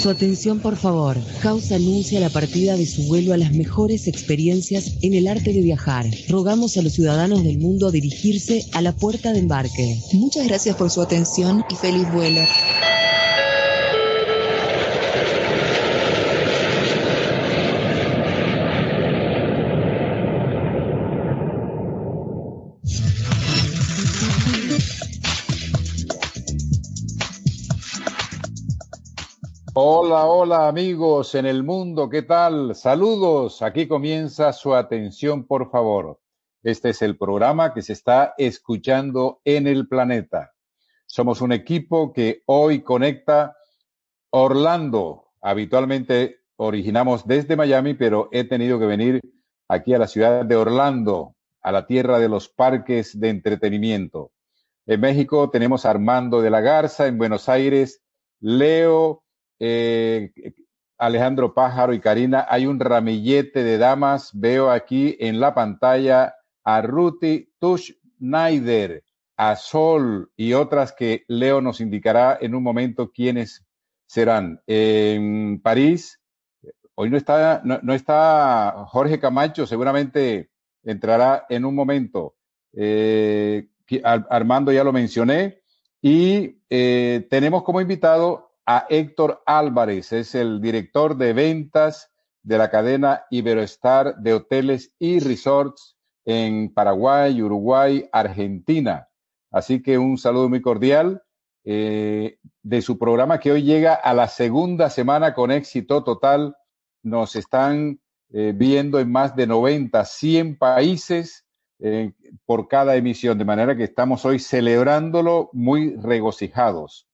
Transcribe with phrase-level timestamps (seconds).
[0.00, 1.18] Su atención, por favor.
[1.42, 5.60] Causa anuncia la partida de su vuelo a las mejores experiencias en el arte de
[5.60, 6.06] viajar.
[6.30, 10.00] Rogamos a los ciudadanos del mundo a dirigirse a la puerta de embarque.
[10.14, 12.40] Muchas gracias por su atención y feliz vuelo.
[29.82, 32.74] Hola, hola amigos en el mundo, ¿qué tal?
[32.74, 36.20] Saludos, aquí comienza su atención, por favor.
[36.62, 40.52] Este es el programa que se está escuchando en el planeta.
[41.06, 43.56] Somos un equipo que hoy conecta
[44.28, 45.30] Orlando.
[45.40, 49.22] Habitualmente originamos desde Miami, pero he tenido que venir
[49.66, 54.30] aquí a la ciudad de Orlando, a la tierra de los parques de entretenimiento.
[54.84, 58.02] En México tenemos a Armando de la Garza, en Buenos Aires,
[58.40, 59.22] Leo
[59.60, 60.32] eh,
[60.98, 64.30] Alejandro Pájaro y Karina, hay un ramillete de damas.
[64.34, 69.04] Veo aquí en la pantalla a Ruti Tush Schneider,
[69.36, 73.64] a Sol y otras que Leo nos indicará en un momento quiénes
[74.06, 74.60] serán.
[74.66, 76.20] En París,
[76.94, 80.50] hoy no está, no, está Jorge Camacho, seguramente
[80.82, 82.34] entrará en un momento.
[82.72, 83.68] Eh,
[84.04, 85.62] Armando ya lo mencioné.
[86.02, 92.10] Y eh, tenemos como invitado a Héctor Álvarez, es el director de ventas
[92.42, 99.08] de la cadena Iberoestar de hoteles y resorts en Paraguay, Uruguay, Argentina.
[99.50, 101.22] Así que un saludo muy cordial
[101.64, 106.56] eh, de su programa que hoy llega a la segunda semana con éxito total.
[107.02, 108.00] Nos están
[108.32, 111.44] eh, viendo en más de 90, 100 países
[111.80, 112.12] eh,
[112.46, 117.09] por cada emisión, de manera que estamos hoy celebrándolo muy regocijados.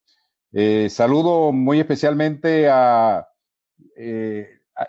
[0.53, 3.29] Eh, saludo muy especialmente eh, a,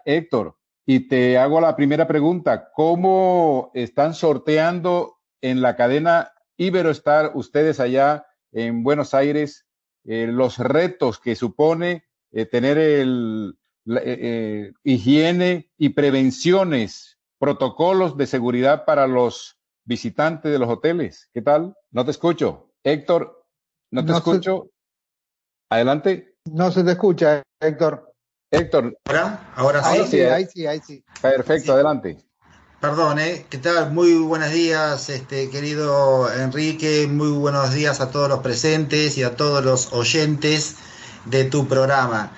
[0.06, 2.72] Héctor y te hago la primera pregunta.
[2.74, 9.68] ¿Cómo están sorteando en la cadena Iberoestar ustedes allá en Buenos Aires
[10.06, 12.06] eh, los retos que supone
[12.52, 13.58] tener el,
[14.84, 21.30] higiene y prevenciones, protocolos de seguridad para los visitantes de los hoteles?
[21.34, 21.76] ¿Qué tal?
[21.92, 22.72] No te escucho.
[22.84, 23.46] Héctor,
[23.92, 24.70] no te escucho.
[25.70, 26.36] Adelante.
[26.46, 28.14] No se te escucha, Héctor.
[28.52, 28.98] Héctor.
[29.06, 29.52] ¿Ahora?
[29.56, 29.90] Ahora sí.
[29.90, 31.04] Ahí sí, ahí sí, ahí sí.
[31.22, 32.18] Perfecto, adelante.
[32.80, 33.46] Perdón, ¿eh?
[33.50, 33.92] ¿qué tal?
[33.92, 37.08] Muy buenos días, este querido Enrique.
[37.08, 40.78] Muy buenos días a todos los presentes y a todos los oyentes
[41.26, 42.32] de tu programa.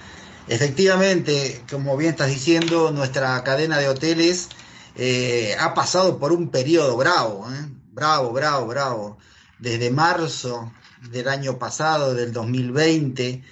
[0.47, 4.49] Efectivamente, como bien estás diciendo, nuestra cadena de hoteles
[4.95, 7.67] eh, ha pasado por un periodo bravo, ¿eh?
[7.91, 9.17] bravo, bravo, bravo.
[9.59, 10.71] Desde marzo
[11.11, 13.43] del año pasado, del 2020,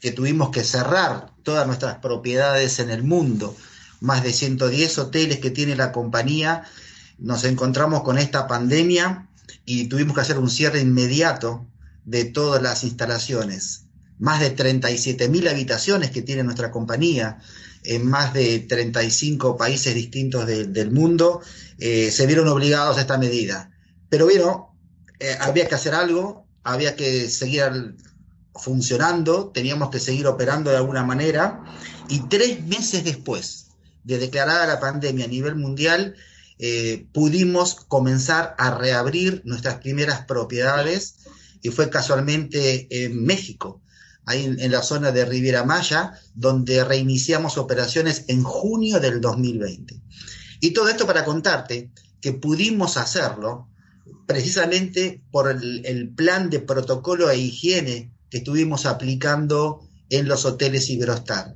[0.00, 3.56] que tuvimos que cerrar todas nuestras propiedades en el mundo,
[4.00, 6.64] más de 110 hoteles que tiene la compañía,
[7.18, 9.28] nos encontramos con esta pandemia
[9.64, 11.66] y tuvimos que hacer un cierre inmediato
[12.04, 13.84] de todas las instalaciones.
[14.18, 17.38] Más de 37 mil habitaciones que tiene nuestra compañía
[17.84, 21.40] en más de 35 países distintos del mundo
[21.78, 23.70] eh, se vieron obligados a esta medida.
[24.08, 24.74] Pero bueno,
[25.18, 27.96] eh, había que hacer algo, había que seguir
[28.54, 31.62] funcionando, teníamos que seguir operando de alguna manera,
[32.08, 33.68] y tres meses después
[34.02, 36.16] de declarada la pandemia a nivel mundial,
[36.58, 41.16] eh, pudimos comenzar a reabrir nuestras primeras propiedades,
[41.62, 43.80] y fue casualmente en México,
[44.24, 50.00] ahí en, en la zona de Riviera Maya, donde reiniciamos operaciones en junio del 2020.
[50.60, 51.90] Y todo esto para contarte
[52.20, 53.68] que pudimos hacerlo
[54.26, 59.80] precisamente por el, plan de protocolo e higiene que estuvimos aplicando
[60.10, 61.54] en los hoteles Iberostar.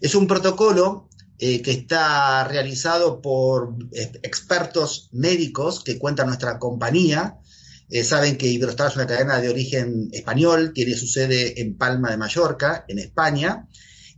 [0.00, 1.08] Es un protocolo
[1.38, 7.38] eh, que está realizado por eh, expertos médicos que cuenta nuestra compañía.
[7.90, 12.10] Eh, saben que Iberostar es una cadena de origen español, tiene su sede en Palma
[12.10, 13.68] de Mallorca, en España.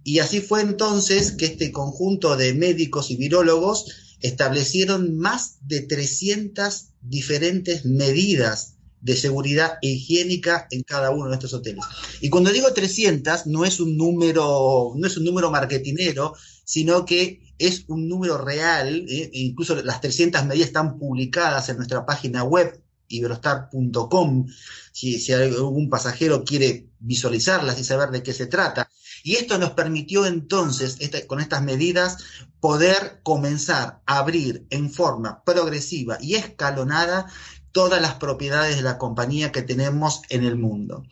[0.02, 6.86] Y así fue entonces que este conjunto de médicos y virólogos establecieron más de 300
[7.02, 11.84] diferentes medidas de seguridad e higiénica en cada uno de estos hoteles.
[12.22, 16.34] Y cuando digo 300, no es un número, no es un número marketinero,
[16.64, 19.30] sino que es un número real, ¿eh?
[19.30, 24.46] e incluso las 300 medidas están publicadas en nuestra página web, iberostar.com,
[24.90, 28.88] si, si algún pasajero quiere visualizarlas y saber de qué se trata.
[29.24, 32.18] Y esto nos permitió entonces, este, con estas medidas,
[32.60, 37.26] poder comenzar a abrir en forma progresiva y escalonada
[37.72, 41.04] todas las propiedades de la compañía que tenemos en el mundo.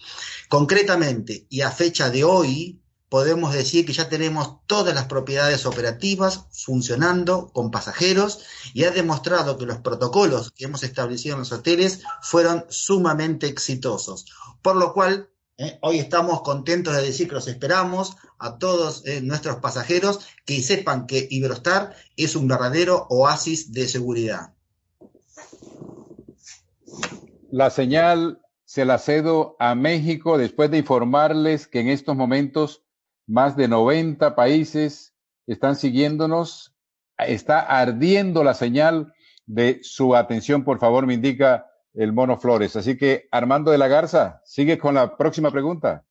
[0.50, 6.44] Concretamente, y a fecha de hoy, podemos decir que ya tenemos todas las propiedades operativas
[6.50, 8.40] funcionando con pasajeros
[8.74, 14.26] y ha demostrado que los protocolos que hemos establecido en los hoteles fueron sumamente exitosos.
[14.60, 15.78] Por lo cual, ¿eh?
[15.82, 21.06] Hoy estamos contentos de decir que los esperamos a todos eh, nuestros pasajeros que sepan
[21.06, 24.54] que Iberostar es un verdadero oasis de seguridad.
[27.50, 32.82] La señal se la cedo a México después de informarles que en estos momentos
[33.26, 35.12] más de 90 países
[35.46, 36.74] están siguiéndonos.
[37.18, 39.12] Está ardiendo la señal
[39.46, 42.76] de su atención, por favor, me indica el Mono Flores.
[42.76, 46.04] Así que Armando de la Garza, sigue con la próxima pregunta.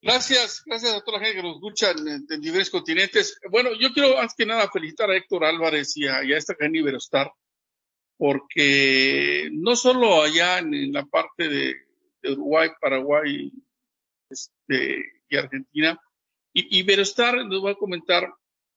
[0.00, 3.38] Gracias, gracias a toda la gente que nos escucha en, diferentes continentes.
[3.50, 7.32] Bueno, yo quiero antes que nada felicitar a Héctor Álvarez y a, esta cadena Iberostar,
[8.16, 11.74] porque no solo allá en, la parte de,
[12.24, 13.52] Uruguay, Paraguay
[14.28, 16.00] este, y Argentina,
[16.52, 18.28] y, Iberostar, les voy a comentar,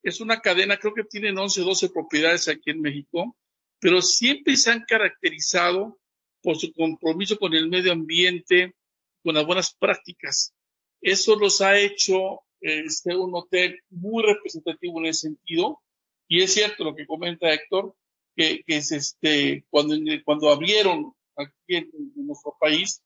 [0.04, 3.36] es una cadena, creo que tienen 11, 12 propiedades aquí en México,
[3.80, 6.00] pero siempre se han caracterizado
[6.46, 8.76] por su compromiso con el medio ambiente,
[9.24, 10.54] con las buenas prácticas.
[11.02, 15.82] Eso los ha hecho este, un hotel muy representativo en ese sentido.
[16.28, 17.96] Y es cierto lo que comenta Héctor,
[18.36, 23.02] que, es este, cuando, cuando abrieron aquí en, nuestro país,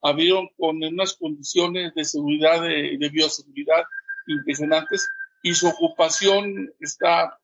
[0.00, 3.82] abrieron con unas condiciones de seguridad, de, de bioseguridad
[4.28, 5.08] impresionantes
[5.42, 7.38] y su ocupación está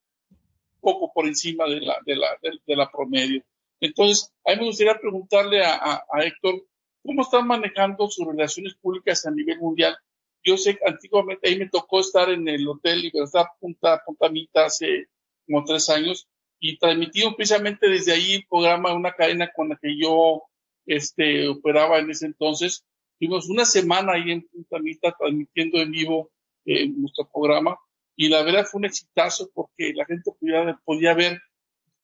[0.81, 3.43] poco por encima de la, de la, de la promedio.
[3.81, 6.67] Entonces, a me gustaría preguntarle a, Héctor,
[7.03, 9.97] ¿cómo están manejando sus relaciones públicas a nivel mundial?
[10.44, 14.67] Yo sé que antiguamente ahí me tocó estar en el Hotel Libertad Punta, Punta Mita
[14.67, 15.06] hace
[15.47, 16.29] como tres años
[16.59, 20.43] y transmitido precisamente desde ahí el programa, una cadena con la que yo
[20.87, 22.85] este, operaba en ese entonces.
[23.19, 26.31] Tuvimos una semana ahí en Punta Mita transmitiendo en vivo
[26.65, 27.79] eh, nuestro programa
[28.17, 31.41] y la verdad fue un exitazo porque la gente podía, podía ver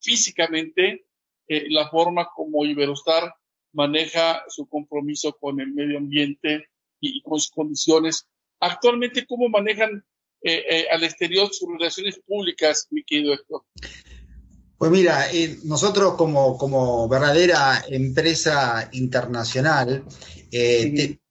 [0.01, 1.06] físicamente
[1.49, 3.35] eh, la forma como Iberostar
[3.73, 6.67] maneja su compromiso con el medio ambiente
[7.01, 8.27] y, con sus condiciones.
[8.61, 10.05] Actualmente, ¿cómo manejan
[10.43, 13.63] eh, eh, al exterior sus relaciones públicas, mi querido Héctor?
[14.79, 15.27] Pues mira,
[15.65, 20.05] nosotros como, como, verdadera empresa internacional,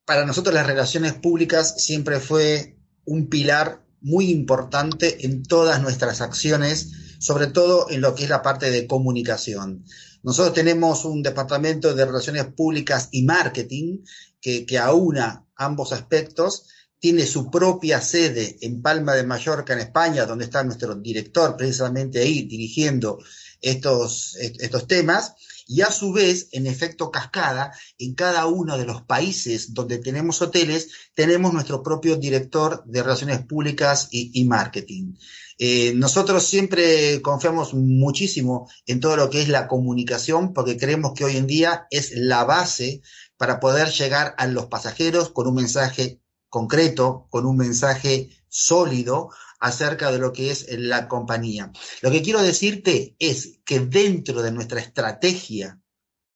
[0.03, 2.75] para nosotros las relaciones públicas siempre fue
[3.05, 8.41] un pilar muy importante en todas nuestras acciones, sobre todo en lo que es la
[8.41, 9.85] parte de comunicación.
[10.23, 13.99] Nosotros tenemos un departamento de relaciones públicas y marketing
[14.41, 16.67] que, que aúna ambos aspectos.
[16.99, 22.19] Tiene su propia sede en Palma de Mallorca, en España, donde está nuestro director precisamente
[22.19, 23.19] ahí dirigiendo
[23.61, 25.33] estos, estos temas.
[25.67, 30.41] Y a su vez, en efecto cascada, en cada uno de los países donde tenemos
[30.41, 35.13] hoteles, tenemos nuestro propio director de relaciones públicas y, y marketing.
[35.57, 41.23] Eh, nosotros siempre confiamos muchísimo en todo lo que es la comunicación porque creemos que
[41.23, 43.01] hoy en día es la base
[43.37, 46.19] para poder llegar a los pasajeros con un mensaje
[46.49, 51.71] concreto, con un mensaje sólido acerca de lo que es la compañía.
[52.01, 55.79] Lo que quiero decirte es que dentro de nuestra estrategia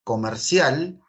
[0.03, 0.99] comercial,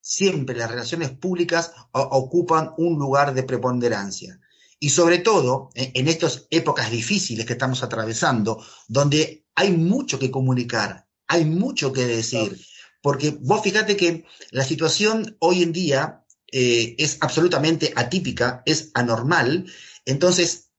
[0.00, 4.40] siempre las relaciones públicas ocupan un lugar de preponderancia.
[4.82, 11.06] Y sobre todo, en estas épocas difíciles que estamos atravesando, donde hay mucho que comunicar,
[11.28, 12.58] hay mucho que decir,
[13.02, 19.70] porque vos fíjate que la situación hoy en día eh, es absolutamente atípica, es anormal,
[20.06, 20.70] entonces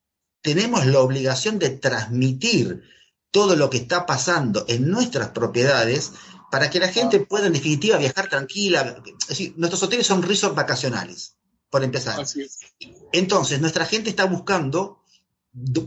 [0.42, 2.82] tenemos la obligación de transmitir
[3.30, 6.14] todo lo que está pasando en nuestras propiedades
[6.50, 9.04] para que la gente pueda en definitiva viajar tranquila.
[9.22, 11.38] Es decir, nuestros hoteles son resorts vacacionales
[11.72, 12.24] por empezar.
[13.12, 15.02] Entonces, nuestra gente está buscando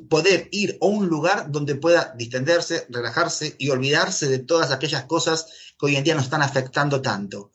[0.08, 5.46] poder ir a un lugar donde pueda distenderse, relajarse y olvidarse de todas aquellas cosas
[5.78, 7.52] que hoy en día nos están afectando tanto.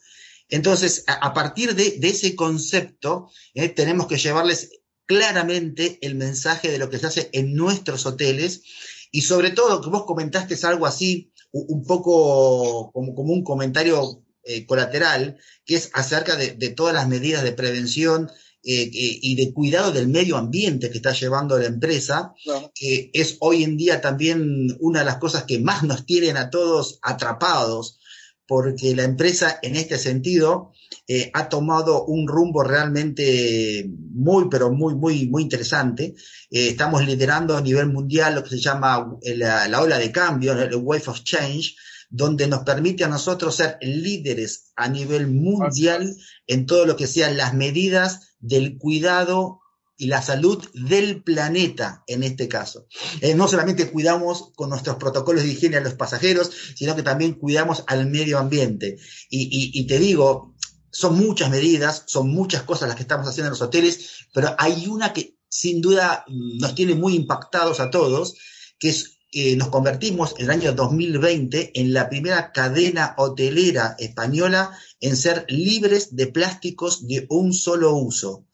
[0.47, 4.71] Entonces, a, partir de, ese concepto, eh, tenemos que llevarles
[5.05, 8.63] claramente el mensaje de lo que se hace en nuestros hoteles
[9.11, 14.65] y sobre todo que vos comentaste algo así, un poco como, como un comentario eh,
[14.65, 18.29] colateral, que es acerca de, de, todas las medidas de prevención
[18.61, 22.71] eh, eh, y de cuidado del medio ambiente que está llevando la empresa, Claro.
[22.75, 26.49] que es hoy en día también una de las cosas que más nos tienen a
[26.49, 27.99] todos atrapados,
[28.45, 30.73] porque la empresa en este sentido
[31.07, 36.15] eh, ha tomado un rumbo realmente muy, pero muy, muy, muy interesante.
[36.49, 40.53] Eh, estamos liderando a nivel mundial lo que se llama la, la ola de cambio,
[40.53, 41.75] el Wave of Change,
[42.09, 46.15] donde nos permite a nosotros ser líderes a nivel mundial
[46.47, 49.61] en todo lo que sean las medidas del cuidado
[49.95, 52.87] y la salud del planeta en este caso.
[53.19, 57.33] Eh, no solamente cuidamos con nuestros protocolos de higiene a los pasajeros, sino que también
[57.33, 58.97] cuidamos al medio ambiente.
[59.29, 60.55] Y, y, y te digo,
[60.91, 64.87] son muchas medidas, son muchas cosas las que estamos haciendo en los hoteles, pero hay
[64.87, 68.35] una que sin duda nos tiene muy impactados a todos,
[68.79, 74.77] que es que nos convertimos en el año 2020 en la primera cadena hotelera española
[74.99, 78.45] en ser libres de plásticos de un solo uso.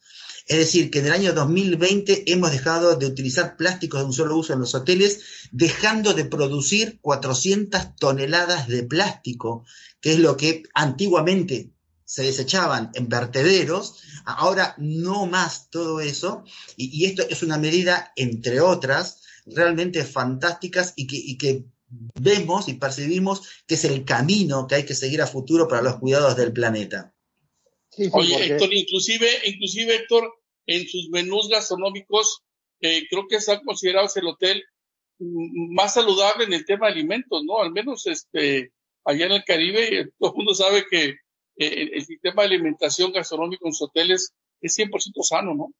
[0.46, 4.36] Es decir, que en el año 2020 hemos dejado de utilizar plásticos de un solo
[4.36, 9.64] uso en los hoteles, dejando de producir 400 toneladas de plástico,
[10.00, 11.72] que es lo que antiguamente
[12.04, 16.44] se desechaban en vertederos, ahora no más todo eso,
[16.76, 22.74] y esto es una medida, entre otras, realmente fantásticas y que, y que, vemos y
[22.74, 26.52] percibimos que es el camino que hay que seguir a futuro para los cuidados del
[26.52, 27.14] planeta.
[27.90, 28.46] Sí, sí, Oye, porque...
[28.46, 30.32] Héctor, inclusive, inclusive Héctor,
[30.66, 32.42] en sus menús gastronómicos,
[32.80, 34.64] eh, creo que está considerado el hotel
[35.18, 37.60] más saludable en el tema de alimentos, ¿no?
[37.60, 38.72] Al menos este,
[39.04, 41.04] allá en el Caribe, todo el mundo sabe que
[41.56, 45.72] eh, el sistema de alimentación gastronómica en los hoteles es 100% sano, ¿no?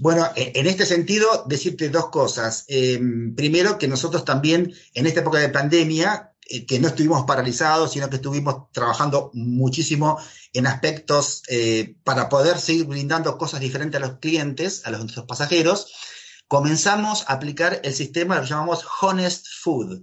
[0.00, 2.64] Bueno, en este sentido, decirte dos cosas.
[2.68, 3.00] Eh,
[3.36, 8.10] primero, que nosotros también, en esta época de pandemia, eh, que no estuvimos paralizados, sino
[8.10, 10.18] que estuvimos trabajando muchísimo
[10.52, 15.26] en aspectos eh, para poder seguir brindando cosas diferentes a los clientes, a los, nuestros
[15.26, 15.92] pasajeros,
[16.48, 20.02] comenzamos a aplicar el sistema que llamamos Honest Food,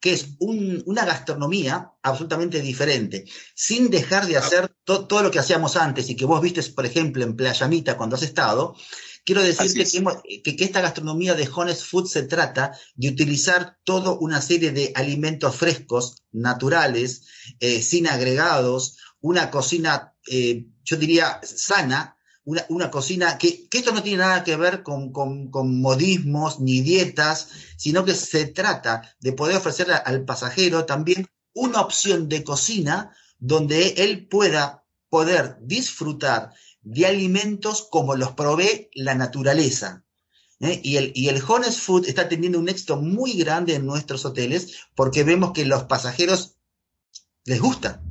[0.00, 3.24] que es un, una gastronomía absolutamente diferente,
[3.54, 6.86] sin dejar de hacer to, todo lo que hacíamos antes y que vos viste, por
[6.86, 8.76] ejemplo, en Playamita cuando has estado.
[9.24, 13.76] Quiero decirte que, hemos, que, que, esta gastronomía de Honest Food se trata de utilizar
[13.82, 17.22] toda una serie de alimentos frescos, naturales,
[17.58, 22.15] eh, sin agregados, una cocina, eh, yo diría, sana,
[22.46, 27.48] una, cocina que, esto no tiene nada que ver con, con, con, modismos ni dietas,
[27.76, 33.88] sino que se trata de poder ofrecerle al pasajero también una opción de cocina donde
[33.98, 40.04] él pueda poder disfrutar de alimentos como los provee la naturaleza.
[40.60, 40.80] ¿eh?
[40.84, 44.84] Y, el, y el Honest Food está teniendo un éxito muy grande en nuestros hoteles
[44.94, 46.58] porque vemos que los pasajeros
[47.44, 48.02] les gusta,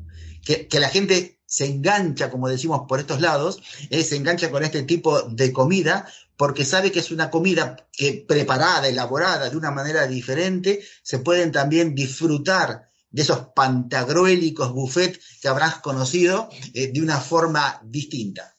[0.43, 4.65] que, que la gente se engancha, como decimos por estos lados, eh, se engancha con
[4.65, 9.71] este tipo de comida porque sabe que es una comida que preparada, elaborada de una
[9.71, 17.01] manera diferente, se pueden también disfrutar de esos pantagruélicos buffet que habrás conocido eh, de
[17.01, 18.53] una forma distinta.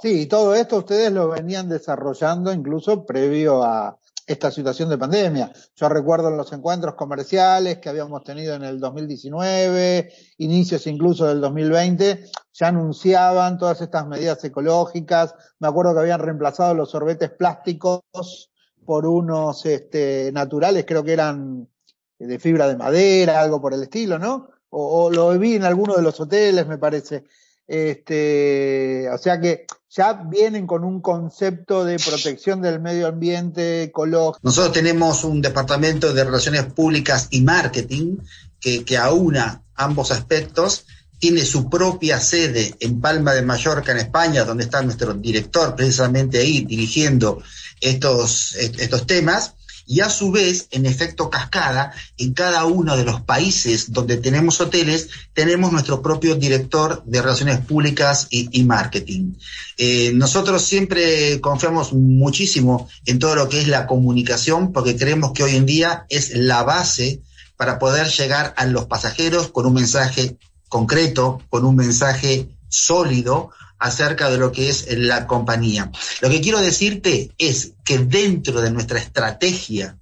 [0.00, 3.99] Sí, todo esto ustedes lo venían desarrollando incluso previo a
[4.30, 5.52] esta situación de pandemia.
[5.74, 11.40] Yo recuerdo en los encuentros comerciales que habíamos tenido en el 2019, inicios incluso del
[11.40, 15.34] 2020, ya anunciaban todas estas medidas ecológicas.
[15.58, 18.52] Me acuerdo que habían reemplazado los sorbetes plásticos
[18.86, 21.68] por unos este, naturales, creo que eran
[22.16, 24.48] de fibra de madera, algo por el estilo, ¿no?
[24.68, 27.24] O, o lo vi en alguno de los hoteles, me parece.
[27.70, 34.40] Este, o sea que ya vienen con un concepto de protección del medio ambiente ecológico.
[34.42, 38.16] Nosotros tenemos un departamento de relaciones públicas y marketing
[38.58, 40.84] que, que aúna ambos aspectos.
[41.20, 46.38] Tiene su propia sede en Palma de Mallorca, en España, donde está nuestro director precisamente
[46.38, 47.40] ahí dirigiendo
[47.80, 49.54] estos, estos temas
[49.90, 54.60] y a su vez, en efecto cascada, en cada uno de los países donde tenemos
[54.60, 59.32] hoteles, tenemos nuestro propio director de relaciones públicas y, marketing.
[59.76, 65.42] Eh, nosotros siempre confiamos muchísimo en todo lo que es la comunicación, porque creemos que
[65.42, 67.20] hoy en día es la base
[67.56, 70.36] para poder llegar a los pasajeros con un mensaje
[70.68, 75.90] concreto, con un mensaje sólido, acerca de lo que es la compañía.
[76.20, 79.98] Lo que quiero decirte es que dentro de nuestra estrategia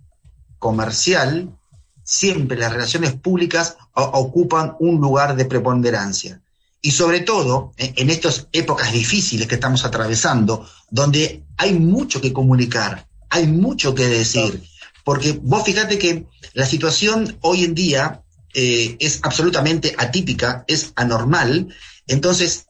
[0.58, 1.56] comercial,
[2.04, 6.42] siempre las relaciones públicas ocupan un lugar de preponderancia.
[6.80, 13.06] Y sobre todo, en estas épocas difíciles que estamos atravesando, donde hay mucho que comunicar,
[13.30, 14.62] hay mucho que decir,
[15.04, 18.22] porque vos fíjate que la situación hoy en día
[18.54, 21.68] eh, es absolutamente atípica, es anormal,
[22.06, 22.67] entonces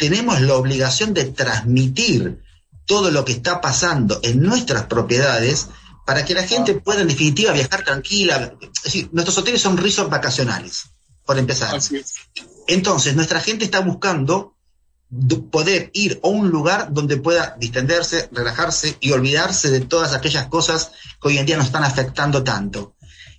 [0.00, 2.42] tenemos la obligación de transmitir
[2.86, 5.68] todo lo que está pasando en nuestras propiedades
[6.06, 8.54] para que la gente pueda en definitiva viajar tranquila.
[8.62, 10.86] Es decir, nuestros hoteles son resorts vacacionales,
[11.26, 11.78] por empezar.
[12.66, 14.56] Entonces, nuestra gente está buscando
[15.50, 20.92] poder ir a un lugar donde pueda distenderse, relajarse y olvidarse de todas aquellas cosas
[21.20, 22.94] que hoy en día nos están afectando tanto.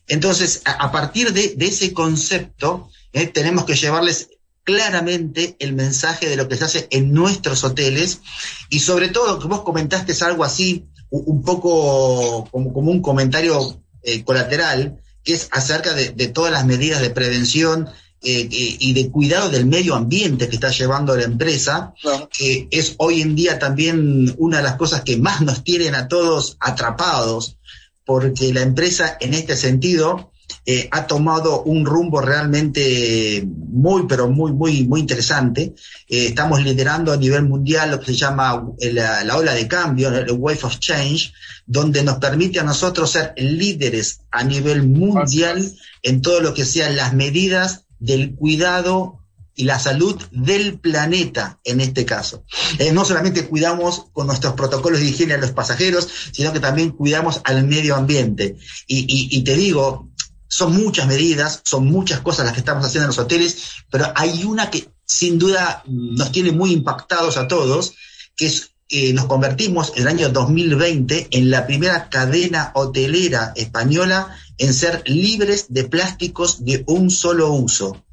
[0.08, 4.30] Entonces, a, partir de, ese concepto, eh, tenemos que llevarles
[4.64, 8.22] claramente el mensaje de lo que se hace en nuestros hoteles
[8.70, 13.82] y sobre todo que vos comentaste es algo así, un poco como, como un comentario
[14.04, 17.88] eh, colateral, que es acerca de, todas las medidas de prevención
[18.24, 21.94] eh, eh, y de cuidado del medio ambiente que está llevando la empresa,
[22.36, 26.08] que es hoy en día también una de las cosas que más nos tienen a
[26.08, 27.58] todos atrapados,
[28.06, 30.31] porque la empresa en este sentido
[30.74, 35.74] eh, ha tomado un rumbo realmente muy, pero muy, muy, muy interesante.
[36.08, 40.08] Eh, estamos liderando a nivel mundial lo que se llama eh, la, ola de cambio,
[40.08, 41.34] el Wave of Change,
[41.66, 45.70] donde nos permite a nosotros ser líderes a nivel mundial
[46.04, 49.20] en todo lo que sean las medidas del cuidado
[49.54, 52.46] y la salud del planeta en este caso.
[52.94, 57.42] no solamente cuidamos con nuestros protocolos de higiene a los pasajeros, sino que también cuidamos
[57.44, 58.56] al medio ambiente.
[58.88, 60.11] y te digo,
[60.52, 63.58] son muchas medidas, son muchas cosas las que estamos haciendo en los hoteles,
[63.90, 67.94] pero hay una que sin duda nos tiene muy impactados a todos,
[68.36, 74.38] que es que nos convertimos en el año 2020 en la primera cadena hotelera española
[74.58, 78.04] en ser libres de plásticos de un solo uso.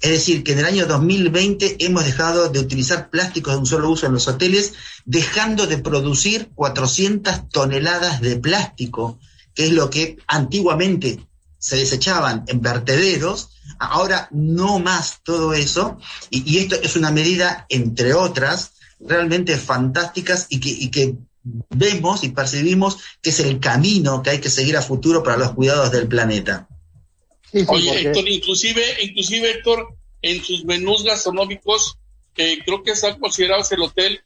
[0.00, 3.90] Es decir, que en el año 2020 hemos dejado de utilizar plásticos de un solo
[3.90, 4.72] uso en los hoteles,
[5.04, 9.20] dejando de producir 400 toneladas de plástico,
[9.54, 11.20] que es lo que antiguamente
[11.64, 15.96] se desechaban en vertederos, ahora no más todo eso,
[16.28, 21.14] y, esto es una medida, entre otras, realmente fantásticas y que, que
[21.70, 25.52] vemos y percibimos que es el camino que hay que seguir a futuro para los
[25.52, 26.68] cuidados del planeta.
[27.68, 31.96] Oye, Héctor, inclusive, inclusive Héctor, en sus menús gastronómicos,
[32.36, 34.20] eh, creo que están considerados el hotel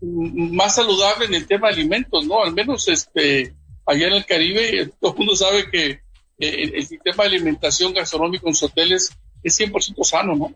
[0.00, 2.42] más saludable en el tema de alimentos, ¿no?
[2.42, 3.54] Al menos este
[3.86, 6.09] allá en el Caribe, todo el mundo sabe que
[6.40, 9.10] eh, el, sistema de alimentación gastronómica en los hoteles
[9.42, 10.54] es 100% sano, ¿no?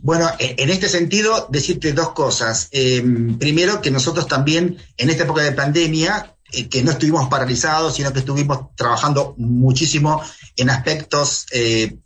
[0.00, 2.68] Bueno, en este sentido, decirte dos cosas.
[2.70, 3.02] Eh,
[3.38, 8.12] primero, que nosotros también, en esta época de pandemia, eh, que no estuvimos paralizados, sino
[8.12, 10.22] que estuvimos trabajando muchísimo
[10.56, 11.46] en aspectos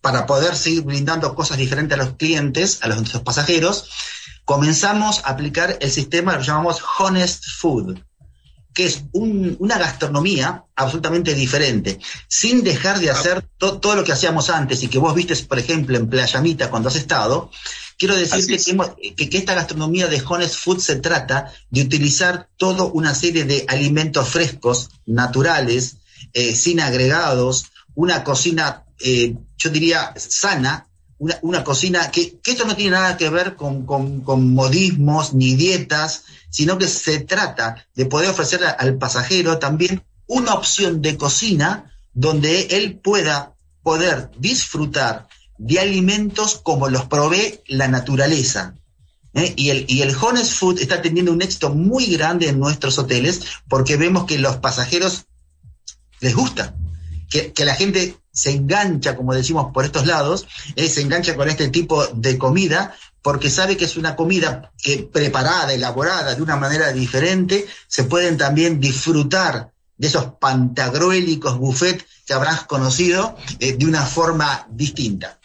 [0.00, 3.90] para poder seguir brindando cosas diferentes a los clientes, a los, nuestros pasajeros,
[4.44, 7.98] comenzamos a aplicar el sistema que llamamos Honest Food
[8.72, 14.82] que es una gastronomía absolutamente diferente, sin dejar de hacer todo lo que hacíamos antes
[14.82, 17.50] y que vos viste, por ejemplo, en Playamita cuando has estado,
[17.98, 18.58] quiero decirte
[19.16, 23.64] que, que, esta gastronomía de Honest Food se trata de utilizar toda una serie de
[23.68, 25.96] alimentos frescos, naturales,
[26.32, 32.92] eh, sin agregados, una cocina, eh, yo diría, sana, una, cocina que, esto no tiene
[32.92, 38.60] nada que ver con, con modismos ni dietas, sino que se trata de poder ofrecer
[38.78, 46.90] al pasajero también una opción de cocina donde él pueda poder disfrutar de alimentos como
[46.90, 48.74] los provee la naturaleza.
[49.32, 49.54] ¿eh?
[49.56, 53.40] Y, el, y el Honest Food está teniendo un éxito muy grande en nuestros hoteles
[53.66, 55.24] porque vemos que los pasajeros
[56.20, 56.74] les gusta,
[57.30, 61.68] que, la gente se engancha, como decimos por estos lados, eh, se engancha con este
[61.68, 66.92] tipo de comida porque sabe que es una comida que preparada, elaborada de una manera
[66.92, 74.02] diferente, se pueden también disfrutar de esos pantagruélicos buffet que habrás conocido eh, de una
[74.02, 75.38] forma distinta.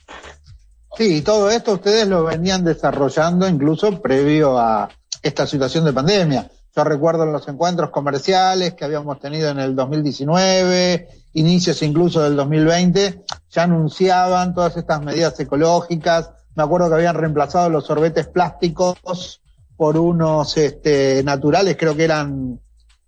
[0.98, 4.90] Sí, todo esto ustedes lo venían desarrollando incluso previo a
[5.22, 6.50] esta situación de pandemia.
[6.76, 12.36] Yo recuerdo en los encuentros comerciales que habíamos tenido en el 2019, inicios incluso del
[12.36, 19.42] 2020, ya anunciaban todas estas medidas ecológicas, me acuerdo que habían reemplazado los sorbetes plásticos
[19.78, 22.60] por unos este, naturales, creo que eran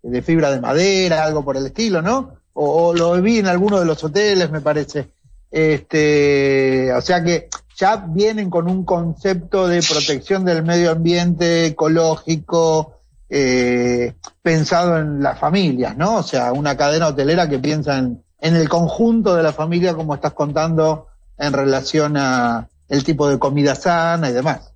[0.03, 2.35] de fibra de madera, algo por el estilo, ¿no?
[2.53, 5.09] O, lo vi en alguno de los hoteles, me parece.
[5.49, 12.99] Este, o sea que ya vienen con un concepto de protección del medio ambiente ecológico,
[13.29, 16.17] eh, pensado en las familias, ¿no?
[16.17, 20.13] O sea, una cadena hotelera que piensa en, en el conjunto de la familia, como
[20.13, 21.07] estás contando
[21.39, 24.71] en relación a, el tipo de comida sana y demás.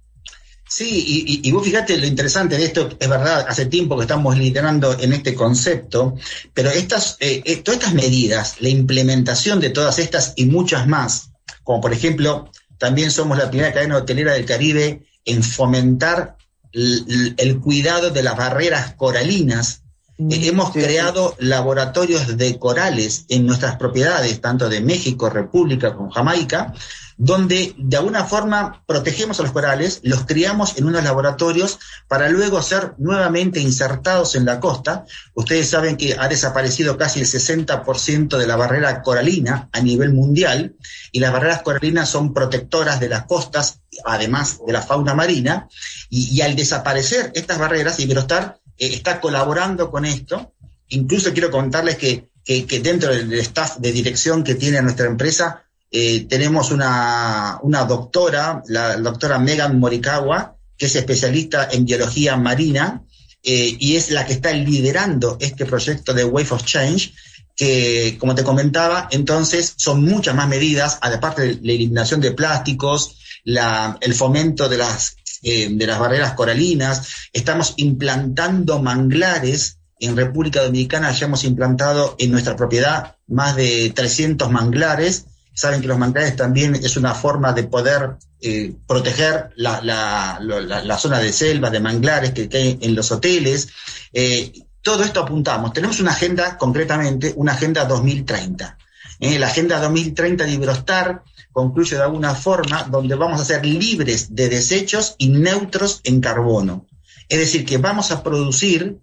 [0.75, 4.97] Sí, y, vos fíjate lo interesante de esto, es verdad, hace tiempo que estamos liderando
[4.99, 6.15] en este concepto,
[6.51, 11.29] pero estas, eh, eh, todas estas medidas, la implementación de todas estas y muchas más,
[11.63, 12.49] como por ejemplo,
[12.79, 16.37] también somos la primera cadena hotelera del Caribe en fomentar
[16.71, 19.83] el, cuidado de las barreras coralinas.
[20.17, 26.09] Mm, eh, hemos creado laboratorios de corales en nuestras propiedades, tanto de México, República como
[26.09, 26.73] Jamaica,
[27.17, 32.61] donde de alguna forma protegemos a los corales, los criamos en unos laboratorios para luego
[32.61, 35.05] ser nuevamente insertados en la costa.
[35.33, 40.75] Ustedes saben que ha desaparecido casi el 60% de la barrera coralina a nivel mundial
[41.11, 45.67] y las barreras coralinas son protectoras de las costas, además de la fauna marina,
[46.09, 50.53] y, al desaparecer estas barreras, Iberostar eh, está colaborando con esto.
[50.89, 55.63] Incluso quiero contarles que, que, que dentro del staff de dirección que tiene nuestra empresa,
[55.95, 63.03] eh, tenemos una, doctora, la doctora Megan Morikawa, que es especialista en biología marina
[63.43, 67.13] eh, y es la que está liderando este proyecto de Wave of Change,
[67.55, 73.15] que, como te comentaba, entonces son muchas más medidas, aparte de la eliminación de plásticos,
[73.45, 81.11] el fomento de las, eh, de las barreras coralinas, estamos implantando manglares en República Dominicana
[81.11, 86.75] ya hemos implantado en nuestra propiedad más de 300 manglares Saben que los manglares también
[86.75, 92.49] es una forma de poder eh, proteger la, la, zona de selva, de manglares que
[92.51, 93.69] hay en los hoteles.
[94.11, 95.71] Eh, todo esto apuntamos.
[95.73, 98.77] Tenemos una agenda, concretamente, una agenda 2030.
[99.19, 104.35] Eh, la agenda 2030 de Iberostar concluye de alguna forma donde vamos a ser libres
[104.35, 106.87] de desechos y neutros en carbono.
[107.29, 108.97] Es decir, que vamos a producir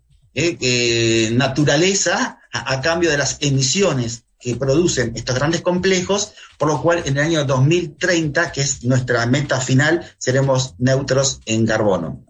[1.32, 7.18] naturaleza a, cambio de las emisiones que producen estos grandes complejos, por lo cual en
[7.18, 12.24] el año 2030, que es nuestra meta final, seremos neutros en carbono.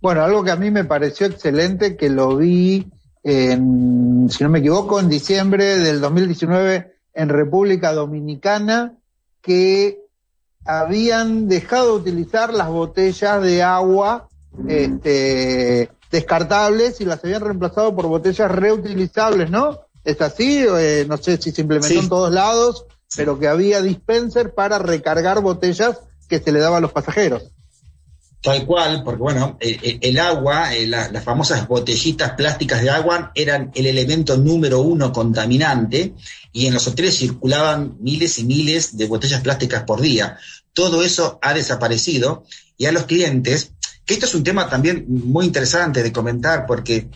[0.00, 2.86] Bueno, algo que a mí me pareció excelente, que lo vi,
[3.22, 8.94] en, si no me equivoco, en diciembre del 2019 en República Dominicana,
[9.40, 9.98] que
[10.64, 14.28] habían dejado de utilizar las botellas de agua
[14.68, 19.80] este, descartables y las habían reemplazado por botellas reutilizables, ¿no?
[20.04, 20.64] ¿Es así?
[20.68, 22.84] Eh, no sé si se implementó en todos lados,
[23.16, 27.50] pero que había dispenser para recargar botellas que se le daba a los pasajeros.
[28.42, 33.70] Tal cual, porque bueno, eh, eh, el, agua, las famosas botellitas plásticas de agua eran
[33.74, 36.12] el elemento número uno contaminante
[36.52, 40.36] y en los hoteles circulaban miles y miles de botellas plásticas por día.
[40.74, 42.44] Todo eso ha desaparecido
[42.76, 43.72] y a los clientes,
[44.04, 47.08] que esto es un tema también muy interesante de comentar porque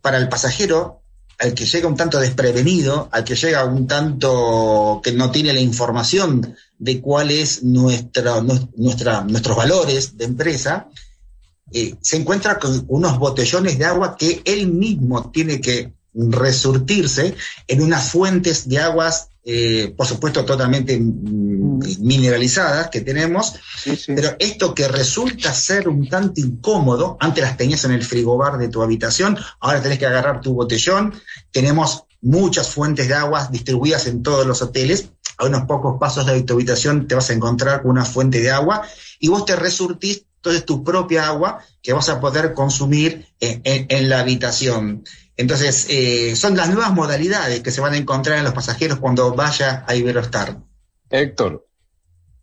[0.00, 1.03] para el pasajero
[1.38, 5.60] al que llega un tanto desprevenido, al que llega un tanto que no tiene la
[5.60, 10.88] información de cuáles nuestra, nuestros valores de empresa,
[11.72, 17.34] eh, se encuentra con unos botellones de agua que él mismo tiene que resurtirse
[17.66, 23.54] en unas fuentes de aguas, eh, por supuesto, totalmente mm, mineralizadas que tenemos,
[24.06, 28.68] pero esto que resulta ser un tanto incómodo, antes las tenías en el frigobar de
[28.68, 31.14] tu habitación, ahora tenés que agarrar tu botellón,
[31.50, 36.42] tenemos muchas fuentes de aguas distribuidas en todos los hoteles, a unos pocos pasos de
[36.42, 38.82] tu habitación te vas a encontrar con una fuente de agua
[39.18, 44.20] y vos te resurtís entonces tu propia agua que vas a poder consumir en la
[44.20, 45.02] habitación.
[45.36, 49.34] Entonces, eh, son las nuevas modalidades que se van a encontrar en los pasajeros cuando
[49.34, 50.58] vaya a Iberostar.
[51.10, 51.66] Héctor,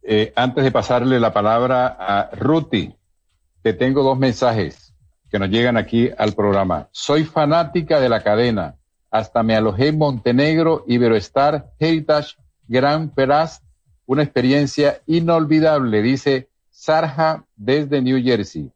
[0.03, 2.95] eh, antes de pasarle la palabra a Ruti,
[3.61, 4.93] te tengo dos mensajes
[5.29, 6.89] que nos llegan aquí al programa.
[6.91, 8.75] Soy fanática de la cadena.
[9.09, 12.35] Hasta me alojé en Montenegro, Iberostar, Heritage,
[12.67, 13.61] Gran Peraz,
[14.05, 18.71] una experiencia inolvidable, dice Sarja desde New Jersey.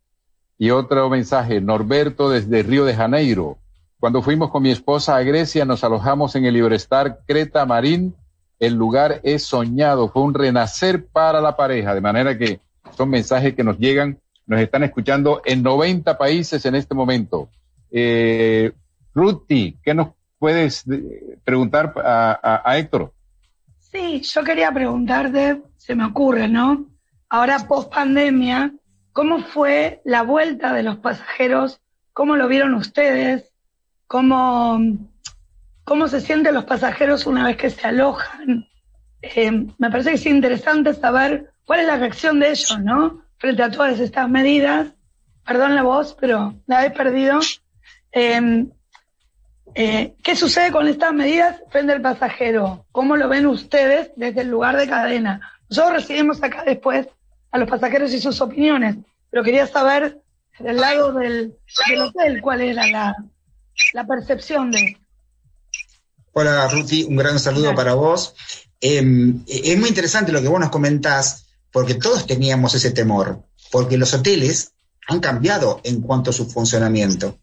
[0.58, 3.58] Y otro mensaje, Norberto desde Río de Janeiro.
[4.06, 8.16] Cuando fuimos con mi esposa a Grecia, nos alojamos en el Iberestar Creta Marín.
[8.60, 12.60] El lugar es soñado, fue un renacer para la pareja, de manera que
[12.96, 17.50] son mensajes que nos llegan, nos están escuchando en 90 países en este momento.
[17.90, 18.74] Eh,
[19.16, 23.12] Ruti, ¿qué nos puedes eh, preguntar a, a Héctor?
[23.80, 26.86] Sí, yo quería preguntarte, se me ocurre, ¿no?
[27.28, 28.72] Ahora post pandemia,
[29.14, 31.82] ¿cómo fue la vuelta de los pasajeros?
[32.14, 33.55] ¿Cómo lo vieron ustedes?
[34.08, 34.80] Cómo,
[35.84, 38.68] cómo se sienten los pasajeros una vez que se alojan.
[39.22, 43.22] Eh, me parece que es interesante saber cuál es la reacción de ellos, ¿no?
[43.38, 44.88] Frente a todas estas medidas.
[45.46, 47.40] Perdón la voz, pero la he perdido.
[48.12, 48.66] Eh,
[49.78, 52.86] eh, ¿Qué sucede con estas medidas frente al pasajero?
[52.92, 55.42] ¿Cómo lo ven ustedes desde el lugar de cadena?
[55.70, 57.08] Nosotros recibimos acá después
[57.52, 58.96] a los pasajeros y sus opiniones,
[59.30, 60.22] pero quería saber
[60.60, 61.58] del lado del,
[61.90, 63.16] del hotel cuál era la,
[63.94, 64.98] la percepción de
[66.34, 68.34] Hola Ruti, un gran saludo para vos.
[68.82, 73.98] em, es muy interesante lo que vos nos comentás, porque todos teníamos ese temor, porque
[73.98, 74.74] los hoteles
[75.08, 77.40] han cambiado en cuanto a su funcionamiento.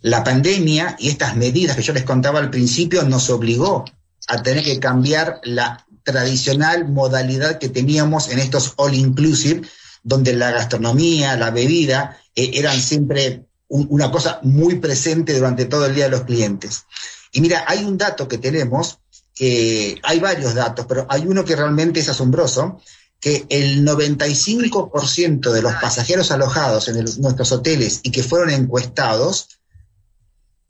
[0.00, 3.84] La pandemia y estas medidas que yo les contaba al principio nos obligó
[4.26, 9.62] a tener que cambiar la tradicional modalidad que teníamos en estos all inclusive,
[10.02, 15.94] donde la gastronomía, la bebida eh, eran siempre una cosa muy presente durante todo el
[15.94, 16.84] día de los clientes.
[17.32, 18.98] Y mira, hay un dato que tenemos,
[19.34, 22.80] que hay varios datos, pero hay uno que realmente es asombroso,
[23.18, 29.48] que el 95% de los pasajeros alojados en nuestros hoteles y que fueron encuestados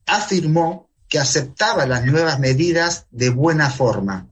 [0.06, 4.28] afirmó que aceptaba las nuevas medidas de buena forma.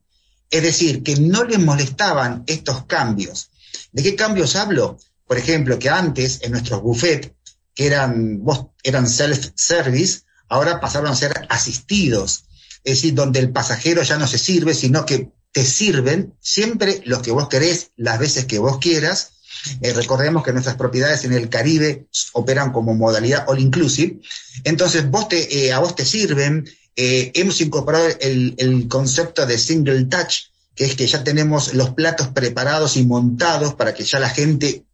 [0.51, 3.51] Es decir, que no les molestaban estos cambios.
[3.90, 4.98] ¿De qué cambios hablo?
[5.27, 7.33] Por ejemplo, que antes en nuestros buffets
[7.75, 8.43] que eran,
[8.83, 12.45] eran self-service, ahora pasaron a ser asistidos.
[12.85, 17.21] Es decir, donde el pasajero ya no se sirve, sino que te sirven siempre los
[17.21, 19.35] que vos querés, las veces que vos quieras.
[19.81, 24.19] Eh, recordemos que nuestras propiedades en el Caribe operan como modalidad all inclusive.
[24.65, 26.69] Entonces, vos te, eh, a vos te sirven.
[26.97, 31.91] Eh, hemos incorporado el, el concepto de single touch, que es que ya tenemos los
[31.91, 34.85] platos preparados y montados para que ya la gente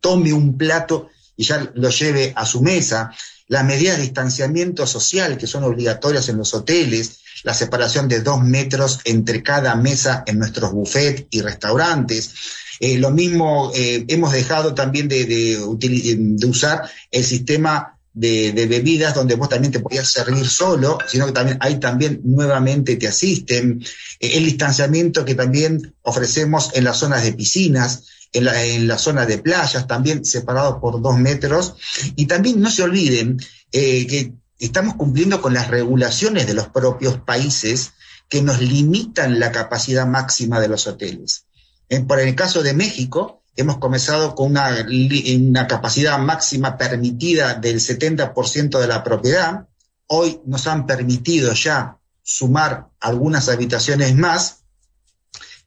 [0.00, 3.10] tome un plato y ya lo lleve a su mesa,
[3.48, 8.42] las medidas de distanciamiento social que son obligatorias en los hoteles, la separación de dos
[8.42, 12.32] metros entre cada mesa en nuestros buffets y restaurantes.
[12.80, 19.34] Eh, lo mismo, eh, hemos dejado también de, de, usar el sistema de, bebidas donde
[19.34, 23.82] vos también te podías servir solo, sino que también ahí también nuevamente te asisten.
[24.20, 28.04] Eh, el distanciamiento que también ofrecemos en las zonas de piscinas,
[28.36, 31.74] en la, zona de playas, también separados por dos metros.
[32.16, 33.38] Y también no se olviden
[33.72, 37.92] eh, que estamos cumpliendo con las regulaciones de los propios países
[38.28, 41.46] que nos limitan la capacidad máxima de los hoteles.
[41.88, 48.78] En, por el caso de México, hemos comenzado con una, capacidad máxima permitida del 70%
[48.78, 49.66] de la propiedad.
[50.08, 54.58] Hoy nos han permitido ya sumar algunas habitaciones más.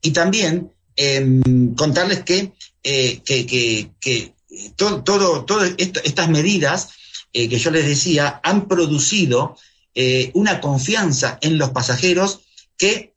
[0.01, 2.51] Y también Em, contarles que,
[2.83, 4.33] eh, que,
[4.75, 6.89] todo, todo, todas estas medidas
[7.33, 9.55] eh, que yo les decía han producido
[9.93, 12.41] eh, una confianza en los pasajeros
[12.77, 13.13] que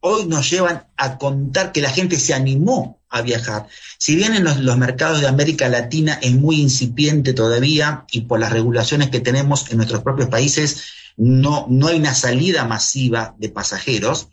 [0.00, 3.68] hoy nos llevan a contar que la gente se animó a viajar.
[3.98, 8.40] Si bien en los, los, mercados de América Latina es muy incipiente todavía y por
[8.40, 10.82] las regulaciones que tenemos en nuestros propios países
[11.16, 14.28] no, no hay una salida masiva de pasajeros,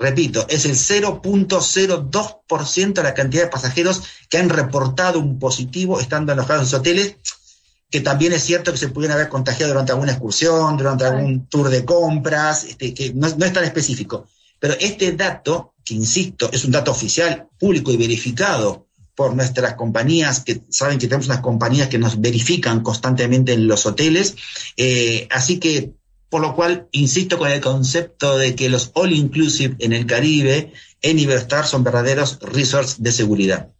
[0.00, 6.30] Repito, es el 0.02% de la cantidad de pasajeros que han reportado un positivo estando
[6.32, 7.16] alojados en los hoteles,
[7.90, 11.68] que también es cierto que se pudieron haber contagiado durante alguna excursión, durante algún tour
[11.68, 14.28] de compras, este, que no, no es tan específico.
[14.60, 20.60] Pero este dato insisto, es un dato oficial, público y verificado por nuestras compañías, que
[20.68, 24.36] saben que tenemos unas compañías que nos verifican constantemente en los hoteles.
[24.76, 25.92] Eh, así que,
[26.28, 30.72] por lo cual, insisto con el concepto de que los all inclusive en el Caribe,
[31.02, 33.70] en Iberostar, son verdaderos resorts de seguridad.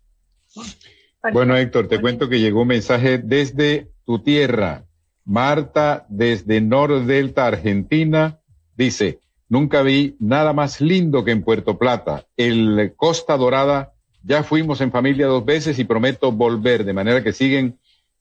[1.33, 4.87] Bueno, Héctor, te cuento que llegó un mensaje desde tu tierra.
[5.25, 8.41] Marta, desde Delta, Argentina,
[8.77, 12.27] dice, Nunca vi nada más lindo que en Puerto Plata.
[12.37, 17.33] El Costa Dorada, ya fuimos en familia dos veces y prometo volver, de manera que
[17.33, 17.79] siguen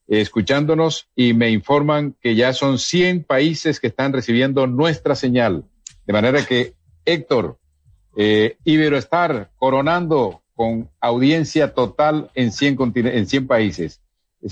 [0.08, 5.66] eh, escuchándonos y me informan que ya son 100 países que están recibiendo nuestra señal.
[6.06, 7.58] De manera que, Héctor,
[8.16, 14.02] eh, Iberoestar coronando con audiencia total en 100, en 100 países.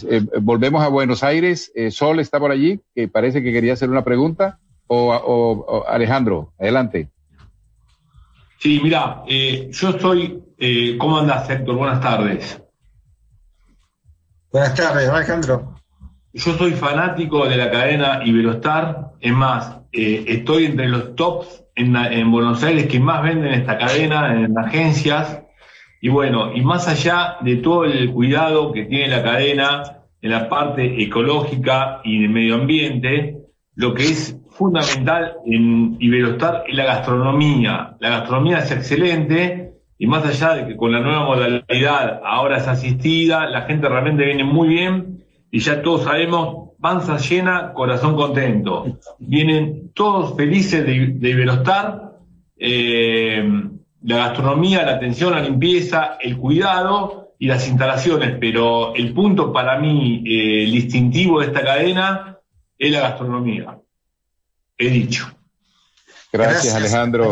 [0.10, 1.72] Eh, volvemos a Buenos Aires.
[1.90, 4.60] Sol está por allí, que parece que quería hacer una pregunta.
[4.88, 7.10] O, Alejandro, adelante.
[8.60, 10.42] Sí, mira, yo estoy.
[10.98, 11.76] ¿Cómo andas, Héctor?
[11.76, 12.62] Buenas tardes.
[14.52, 15.76] Buenas tardes, Alejandro.
[16.34, 19.12] Yo soy fanático de la cadena Iberostar.
[19.20, 24.34] Es más, estoy entre los tops en, en Buenos Aires que más venden esta cadena
[24.34, 25.42] en agencias
[26.06, 30.48] y bueno, y más allá de todo el cuidado que tiene la cadena en la
[30.50, 33.40] parte ecológica y de medio ambiente,
[33.74, 37.96] lo que es fundamental en Iberostar es la gastronomía.
[38.00, 42.68] La gastronomía es excelente y más allá de que con la nueva modalidad ahora es
[42.68, 48.98] asistida, la gente realmente viene muy bien y ya todos sabemos, panza llena, corazón contento.
[49.20, 52.14] Vienen todos felices de, Iberostar.
[52.58, 53.44] Eh,
[54.04, 59.80] la gastronomía, la atención, la limpieza, el cuidado y las instalaciones, pero el punto para
[59.80, 62.38] mí, eh, el distintivo de esta cadena
[62.78, 63.80] es la gastronomía.
[64.78, 65.32] He dicho.
[66.32, 67.32] Gracias, Alejandro.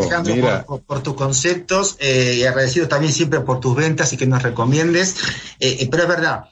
[0.86, 5.16] Por, tus conceptos eh, y agradecido también siempre por tus ventas y que nos recomiendes.
[5.60, 6.44] Eh, pero es verdad,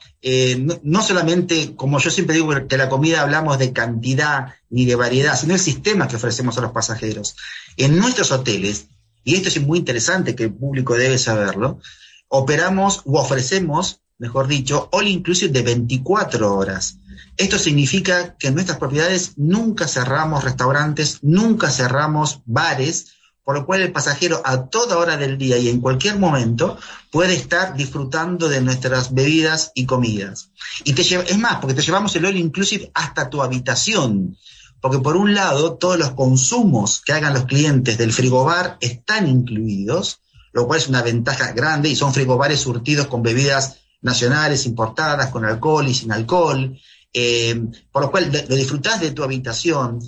[0.59, 4.95] no, no, solamente, como yo siempre digo, que la comida hablamos de cantidad ni de
[4.95, 7.35] variedad, sino el sistema que ofrecemos a los pasajeros.
[7.75, 8.87] En nuestros hoteles
[9.23, 11.79] y esto es muy interesante que el público debe saberlo,
[12.27, 16.97] operamos o ofrecemos, mejor dicho, all inclusive de 24 horas.
[17.35, 23.81] Esto significa que en nuestras propiedades nunca cerramos restaurantes, nunca cerramos bares, por lo cual
[23.81, 26.77] el pasajero a toda hora del día y en cualquier momento
[27.11, 30.51] puede estar disfrutando de nuestras bebidas y comidas.
[30.85, 34.37] Y te es más, porque te llevamos el all inclusive hasta tu habitación.
[34.79, 40.21] Porque por un lado, todos los consumos que hagan los clientes del frigobar están incluidos,
[40.53, 45.45] lo cual es una ventaja grande y son frigobares surtidos con bebidas nacionales, importadas, con
[45.45, 46.79] alcohol y sin alcohol,
[47.11, 47.59] eh,
[47.91, 49.99] por lo cual lo disfrutás de tu habitación.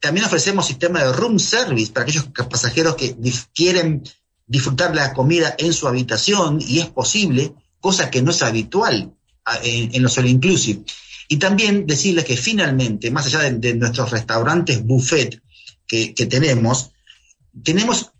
[0.00, 3.16] También ofrecemos sistema de room service para aquellos pasajeros que
[3.54, 4.02] quieren
[4.46, 9.14] disfrutar la comida en su habitación y es posible, cosa que no es habitual
[9.62, 10.82] en, los all inclusive.
[11.28, 15.40] Y también decirles que finalmente, más allá de, nuestros restaurantes buffet
[15.86, 16.90] que, tenemos,
[17.62, 18.10] tenemos,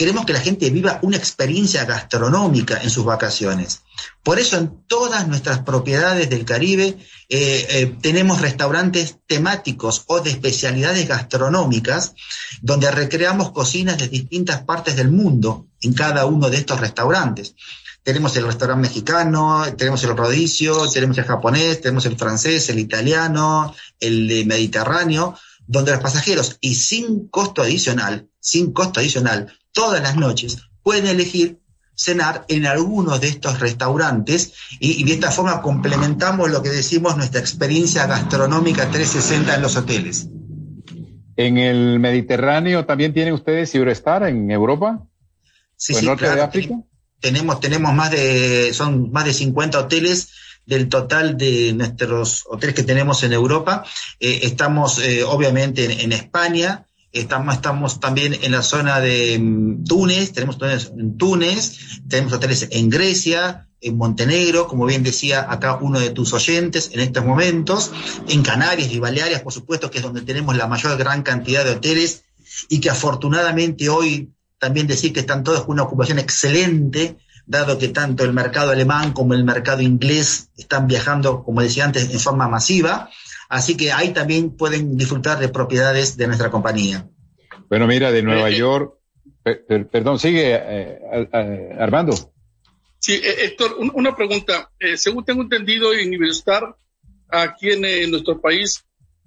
[0.00, 3.82] queremos que la gente viva una experiencia gastronómica en sus vacaciones.
[4.22, 6.96] Por eso en todas nuestras propiedades del Caribe
[7.28, 12.14] eh, eh, tenemos restaurantes temáticos o de especialidades gastronómicas
[12.62, 17.54] donde recreamos cocinas de distintas partes del mundo en cada uno de estos restaurantes.
[18.02, 23.74] Tenemos el restaurante mexicano, tenemos el rodicio, tenemos el japonés, tenemos el francés, el italiano,
[24.00, 25.36] el mediterráneo,
[25.66, 31.60] donde los pasajeros y sin costo adicional, sin costo adicional, todas las noches pueden elegir
[31.94, 37.40] cenar en alguno de estos restaurantes y, de esta forma complementamos lo que decimos nuestra
[37.40, 40.28] experiencia gastronómica 360 en los hoteles.
[41.36, 45.06] ¿En el Mediterráneo también tienen ustedes Eurostar en Europa?
[45.76, 46.74] Sí, sí, norte de África?
[47.20, 50.30] tenemos, tenemos más de, son más de 50 hoteles
[50.66, 53.84] del total de nuestros hoteles que tenemos en Europa.
[54.18, 60.32] Eh, estamos eh, obviamente en, España, estamos, estamos también en la zona de mm, Túnez,
[60.32, 65.98] tenemos hoteles en Túnez, tenemos hoteles en Grecia, en Montenegro, como bien decía acá uno
[65.98, 67.90] de tus oyentes en estos momentos,
[68.28, 71.72] en Canarias y Baleares, por supuesto, que es donde tenemos la mayor gran cantidad de
[71.72, 72.24] hoteles
[72.68, 77.88] y que afortunadamente hoy también decir que están todos con una ocupación excelente, dado que
[77.88, 82.46] tanto el mercado alemán como el mercado inglés están viajando, como decía antes, en forma
[82.46, 83.08] masiva.
[83.50, 87.10] Así que ahí también pueden disfrutar de propiedades de nuestra compañía.
[87.68, 88.56] Bueno, mira, de Nueva eh, eh.
[88.56, 88.94] York,
[89.90, 91.28] perdón, sigue eh,
[91.76, 92.32] Armando.
[93.00, 94.70] Sí, Héctor, una pregunta.
[94.94, 96.76] según tengo entendido, en Iberostar,
[97.28, 98.84] aquí en, nuestro país,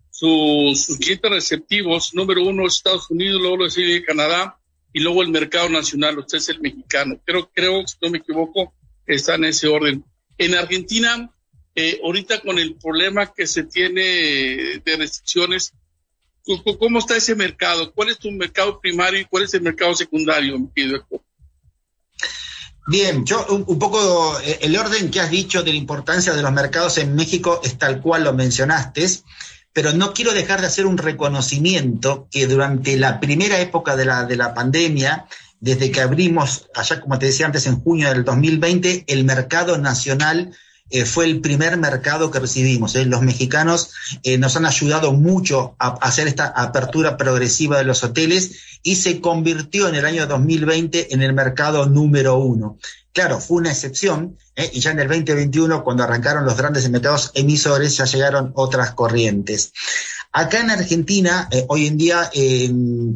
[0.09, 4.57] sus, clientes receptivos, número uno Estados Unidos, luego lo sigue Canadá,
[4.93, 7.19] y luego el mercado nacional, usted es el mexicano.
[7.25, 8.73] Creo, creo, si no me equivoco,
[9.05, 10.05] está en ese orden.
[10.38, 11.29] En Argentina,
[11.75, 14.01] eh, ahorita con el problema que se tiene
[14.84, 15.74] de restricciones,
[16.80, 17.91] ¿cómo está ese mercado?
[17.93, 20.69] ¿Cuál es tu mercado primario y cuál es el mercado secundario, mi
[22.86, 26.51] Bien, yo un, poco eh, el orden que has dicho de la importancia de los
[26.51, 29.07] mercados en México es tal cual lo mencionaste
[29.74, 34.24] pero no quiero dejar de hacer un reconocimiento que durante la primera época de la,
[34.24, 35.26] de la pandemia,
[35.59, 40.55] desde que abrimos, allá como te decía antes, en junio del 2020, el mercado nacional
[40.89, 42.95] eh, fue el primer mercado que recibimos.
[42.95, 43.05] ¿eh?
[43.05, 48.79] Los mexicanos eh, nos han ayudado mucho a, hacer esta apertura progresiva de los hoteles
[48.84, 52.77] y se convirtió en el año 2020 en el mercado número uno.
[53.13, 57.95] Claro, fue una excepción, y ya en el 2021, cuando arrancaron los grandes mercados emisores,
[57.95, 59.71] ya llegaron otras corrientes.
[60.36, 63.15] Acá en Argentina, eh, hoy en día, el,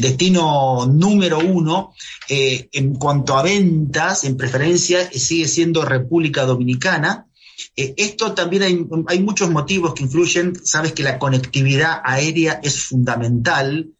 [0.00, 1.92] destino número uno
[2.26, 7.26] eh, en cuanto a ventas, en preferencia, sigue siendo República Dominicana.
[7.76, 10.58] Eh, esto también hay, hay, muchos motivos que influyen.
[10.64, 13.90] Sabes que la conectividad aérea es fundamental.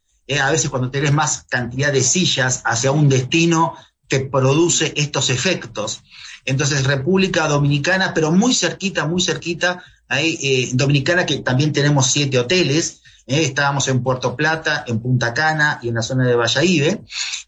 [0.41, 3.75] a veces cuando tenés más cantidad de sillas hacia un destino,
[4.09, 6.01] te produce estos efectos.
[6.47, 12.39] Entonces, República Dominicana, pero muy cerquita, muy cerquita, hay eh, Dominicana que también tenemos siete
[12.39, 13.03] hoteles.
[13.27, 16.99] Eh, estábamos en Puerto Plata, en Punta Cana y en la zona de Valladolid.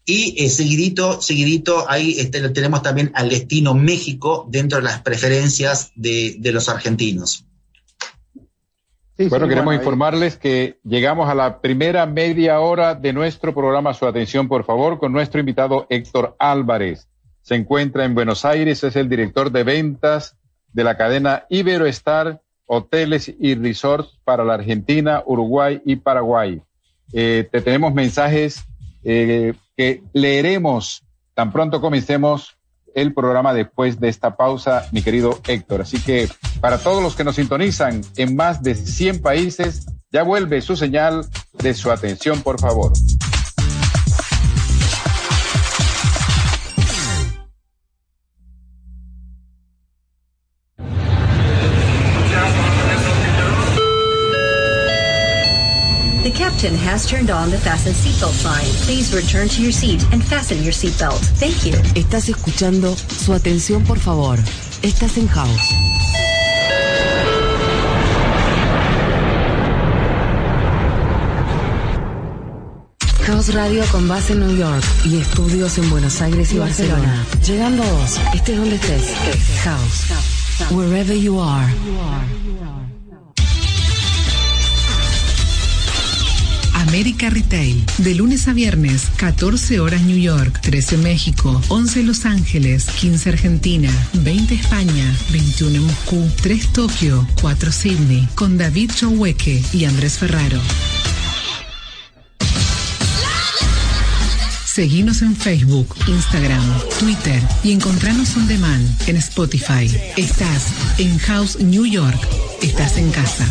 [0.05, 5.91] Y eh, seguidito, seguidito, ahí este, tenemos también al destino México dentro de las preferencias
[5.95, 7.45] de, los argentinos.
[9.29, 13.93] bueno, queremos informarles que llegamos a la primera media hora de nuestro programa.
[13.93, 17.07] Su atención, por favor, con nuestro invitado Héctor Álvarez.
[17.41, 20.35] Se encuentra en Buenos Aires, es el director de ventas
[20.73, 22.41] de la cadena Iberoestar
[22.71, 26.61] hoteles y resorts para la Argentina, Uruguay y Paraguay.
[27.11, 28.63] Eh, te tenemos mensajes
[29.03, 31.03] eh, que leeremos
[31.33, 32.57] tan pronto comencemos
[32.93, 35.81] el programa después de esta pausa, mi querido Héctor.
[35.81, 36.29] Así que
[36.61, 41.25] para todos los que nos sintonizan en más de 100 países, ya vuelve su señal
[41.53, 42.91] de su atención, por favor.
[56.59, 58.65] Captain has turned on the fasten seatbelt sign.
[58.83, 61.21] Please return to your seat and fasten your seatbelt.
[61.39, 61.73] Thank you.
[61.95, 64.37] Estás escuchando su atención, por favor.
[64.81, 65.73] Estás en House.
[73.25, 77.25] House Radio con base en New York y estudios en Buenos Aires y, Barcelona.
[77.45, 79.13] Llegando a vos, estés donde estés.
[79.63, 80.71] House.
[80.71, 81.73] Wherever you are.
[86.99, 87.81] América Retail.
[87.99, 93.89] De lunes a viernes, 14 horas New York, 13 México, 11 Los Ángeles, 15 Argentina,
[94.15, 100.59] 20 España, 21 Moscú, 3 Tokio, 4 Sydney, con David Choweque y Andrés Ferraro.
[104.65, 109.89] Seguinos en Facebook, Instagram, Twitter y encontranos on demand en Spotify.
[110.17, 112.19] Estás en House New York.
[112.61, 113.47] Estás en casa.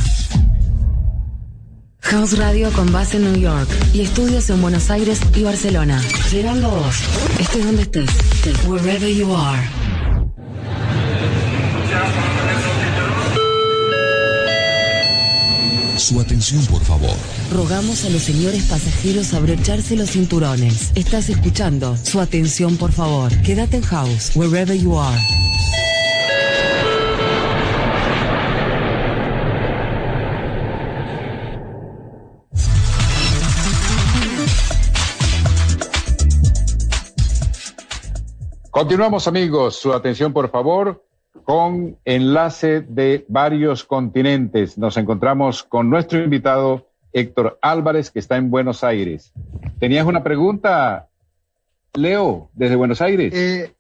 [2.01, 6.01] House Radio con base en New York y estudios en Buenos Aires y Barcelona.
[6.30, 6.96] Llegando a vos,
[7.38, 8.09] estés donde estés,
[8.66, 9.68] wherever you are.
[15.99, 17.14] Su atención, por favor.
[17.53, 20.92] Rogamos a los señores pasajeros abrocharse los cinturones.
[20.94, 21.96] Estás escuchando.
[22.03, 23.30] Su atención, por favor.
[23.42, 25.20] Quédate en house, wherever you are.
[38.79, 41.03] Continuamos amigos, su atención por favor,
[41.43, 44.79] con enlace de varios continentes.
[44.79, 49.33] Nos encontramos con nuestro invitado Héctor Álvarez, que está en Buenos Aires.
[49.81, 51.09] ¿Tenías una pregunta,
[51.95, 53.35] Leo, desde Buenos Aires?
[53.35, 53.74] Eh,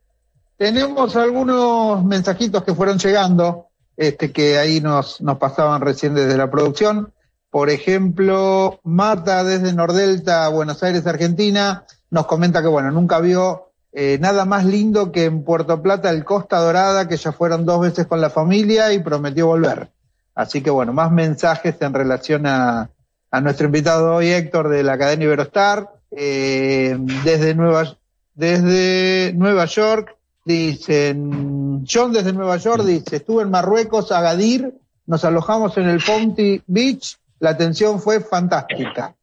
[0.56, 6.50] tenemos algunos mensajitos que fueron llegando, este, que ahí nos, nos pasaban recién desde la
[6.50, 7.12] producción.
[7.50, 14.18] Por ejemplo, Marta desde Nordelta, Buenos Aires, Argentina, nos comenta que, bueno, nunca vio eh,
[14.20, 18.06] nada más lindo que en Puerto Plata el Costa Dorada, que ya fueron dos veces
[18.06, 19.90] con la familia y prometió volver.
[20.34, 22.90] Así que bueno, más mensajes en relación a,
[23.30, 25.90] a nuestro invitado hoy, Héctor, de la cadena Iberostar.
[26.10, 27.96] Eh, desde, Nueva,
[28.34, 34.74] desde Nueva York, dicen, John desde Nueva York dice, estuve en Marruecos, Agadir,
[35.06, 39.14] nos alojamos en el Ponty Beach, la atención fue fantástica.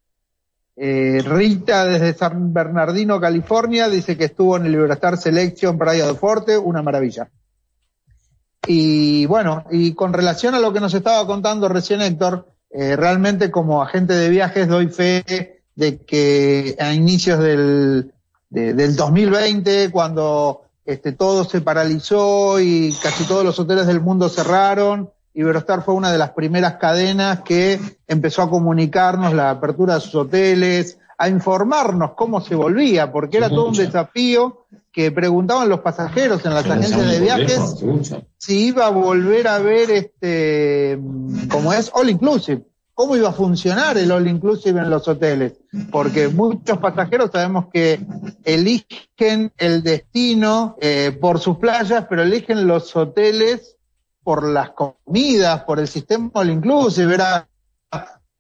[0.78, 6.16] Eh, Rita desde San Bernardino, California, dice que estuvo en el Libertar Selection Praia de
[6.16, 7.30] Forte, una maravilla.
[8.68, 13.52] Y bueno, y con relación a lo que nos estaba contando recién Héctor, eh, realmente
[13.52, 18.14] como agente de viajes doy fe de que a inicios del,
[18.50, 25.10] del 2020, cuando este, todo se paralizó y casi todos los hoteles del mundo cerraron,
[25.36, 30.16] Iberostar fue una de las primeras cadenas que empezó a comunicarnos la apertura de sus
[30.16, 36.46] hoteles, a informarnos cómo se volvía, porque era todo un desafío que preguntaban los pasajeros
[36.46, 37.84] en las agencias de viajes
[38.38, 40.98] si iba a volver a ver este,
[41.50, 42.64] como es, all inclusive.
[42.94, 45.56] ¿Cómo iba a funcionar el all inclusive en los hoteles?
[45.92, 48.00] Porque muchos pasajeros sabemos que
[48.46, 53.75] eligen el destino eh, por sus playas, pero eligen los hoteles
[54.26, 57.14] por las comidas, por el sistema all inclusive.
[57.14, 57.48] Era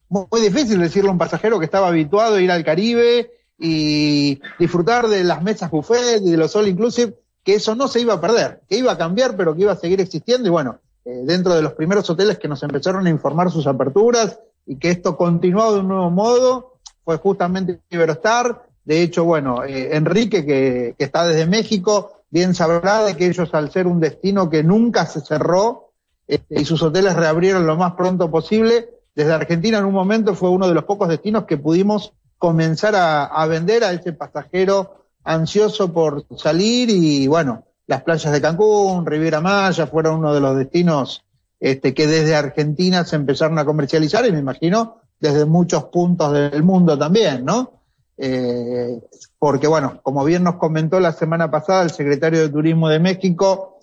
[0.10, 5.08] muy difícil decirle a un pasajero que estaba habituado a ir al Caribe y disfrutar
[5.08, 7.14] de las mesas buffet y de los all inclusive,
[7.44, 9.78] que eso no se iba a perder, que iba a cambiar, pero que iba a
[9.78, 10.48] seguir existiendo.
[10.48, 14.40] Y bueno, eh, dentro de los primeros hoteles que nos empezaron a informar sus aperturas
[14.66, 18.64] y que esto continuó de un nuevo modo, fue justamente Iberostar.
[18.84, 23.54] De hecho, bueno, eh, Enrique, que, que, está desde México, bien sabrá de que ellos,
[23.54, 25.94] al ser un destino que nunca se cerró
[26.28, 30.50] este, y sus hoteles reabrieron lo más pronto posible, desde Argentina en un momento fue
[30.50, 36.26] uno de los pocos destinos que pudimos comenzar a, vender a ese pasajero ansioso por
[36.38, 41.24] salir y bueno, las playas de Cancún, Riviera Maya fueron uno de los destinos
[41.60, 46.64] este, que desde Argentina se empezaron a comercializar y me imagino desde muchos puntos del
[46.64, 47.82] mundo también, ¿no?
[48.18, 49.02] Eh,
[49.38, 53.80] porque bueno, como bien nos comentó la semana pasada el secretario de Turismo de México,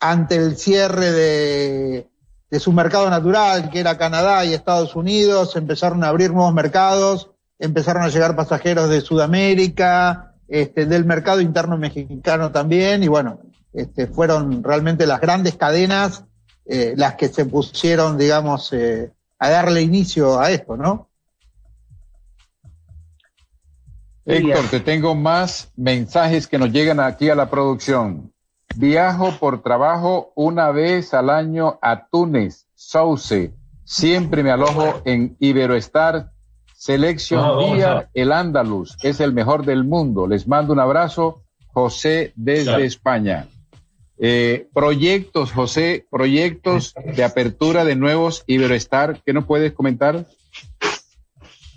[0.00, 2.08] ante el cierre de,
[2.60, 8.02] su mercado natural, que era Canadá y Estados Unidos, empezaron a abrir nuevos mercados empezaron
[8.02, 13.40] a llegar pasajeros de Sudamérica, este, del mercado interno mexicano también, y bueno,
[13.72, 16.24] este, fueron realmente las grandes cadenas
[16.66, 21.08] eh, las que se pusieron, digamos, eh, a darle inicio a esto, ¿no?
[24.26, 28.32] Héctor, te tengo más mensajes que nos llegan aquí a la producción.
[28.76, 33.52] Viajo por trabajo una vez al año a Túnez, Sauce.
[33.84, 36.30] Siempre me alojo en Iberoestar
[36.84, 40.26] Selección Día, el Andaluz, es el mejor del mundo.
[40.26, 43.46] Les mando un abrazo, José, desde España.
[44.18, 50.26] Eh, proyectos, José, proyectos de apertura de nuevos Iberoestar, ¿qué nos puedes comentar?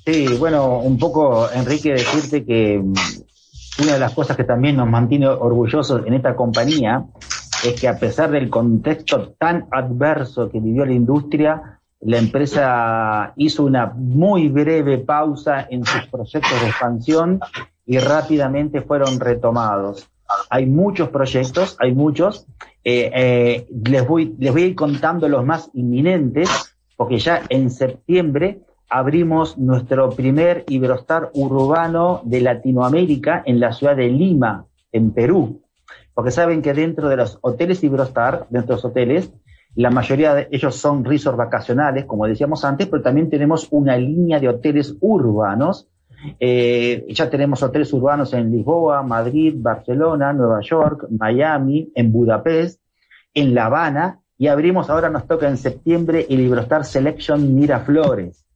[0.08, 2.94] Sí, bueno, un poco, Enrique, decirte que mm,
[3.84, 7.04] una de las cosas que también nos mantiene orgullosos en esta compañía
[7.66, 13.66] es que a pesar del contexto tan adverso que vivió la industria, la empresa hizo
[13.66, 17.42] una muy breve pausa en sus proyectos de expansión
[17.86, 20.10] y rápidamente fueron retomados.
[20.50, 22.48] Hay muchos proyectos, hay muchos.
[22.82, 27.70] Eh, eh, les, voy, les voy a ir contando los más inminentes, porque ya en
[27.70, 35.62] septiembre abrimos nuestro primer Iberostar urbano de Latinoamérica en la ciudad de Lima, en Perú.
[36.14, 39.32] Porque saben que dentro de los hoteles Iberostar, dentro de los hoteles,
[39.76, 44.40] la mayoría de ellos son resorts vacacionales, como decíamos antes, pero también tenemos una línea
[44.40, 45.88] de hoteles urbanos.
[46.40, 52.82] Eh, ya tenemos hoteles urbanos en Lisboa, Madrid, Barcelona, Nueva York, Miami, en Budapest,
[53.36, 58.47] en La Habana, y abrimos, ahora nos toca en septiembre, el Iberostar Selection Miraflores.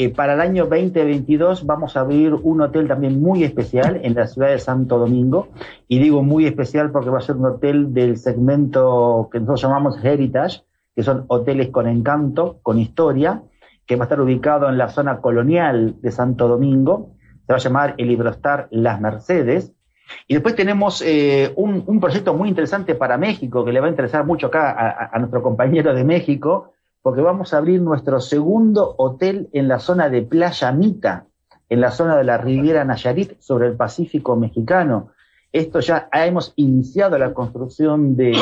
[0.00, 4.28] Eh, para el año 2022 vamos a abrir un hotel también muy especial en la
[4.28, 5.48] ciudad de Santo Domingo.
[5.88, 10.04] Y digo muy especial porque va a ser un hotel del segmento que nosotros llamamos
[10.04, 10.62] Heritage,
[10.94, 13.42] que son hoteles con encanto, con historia,
[13.86, 17.16] que va a estar ubicado en la zona colonial de Santo Domingo.
[17.48, 19.72] Se va a llamar el Ibrostar Las Mercedes.
[20.28, 24.24] Y después tenemos eh, un, proyecto muy interesante para México, que le va a interesar
[24.24, 26.74] mucho acá a nuestro compañero de México,
[27.08, 31.24] porque vamos a abrir nuestro segundo hotel en la zona de Playa Mita,
[31.70, 35.08] en la zona de la Riviera Nayarit, sobre el Pacífico mexicano.
[35.50, 38.32] Esto ya hemos iniciado la construcción de,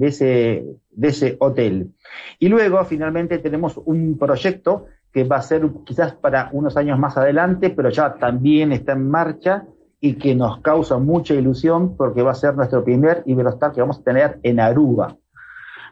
[0.00, 1.90] ese, de ese hotel.
[2.38, 7.18] Y luego, finalmente, tenemos un proyecto que va a ser quizás para unos años más
[7.18, 9.66] adelante, pero ya también está en marcha
[10.00, 13.98] y que nos causa mucha ilusión porque va a ser nuestro primer Iberostar que vamos
[13.98, 15.18] a tener en Aruba.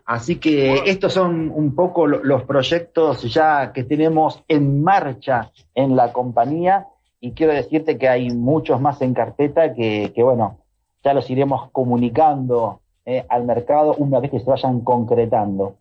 [0.08, 6.14] Así que estos son un poco los proyectos ya que tenemos en marcha en la
[6.14, 6.86] compañía
[7.20, 10.60] y quiero decirte que hay muchos más en carpeta que, bueno,
[11.04, 15.76] ya los iremos comunicando eh, al mercado una vez que se vayan concretando.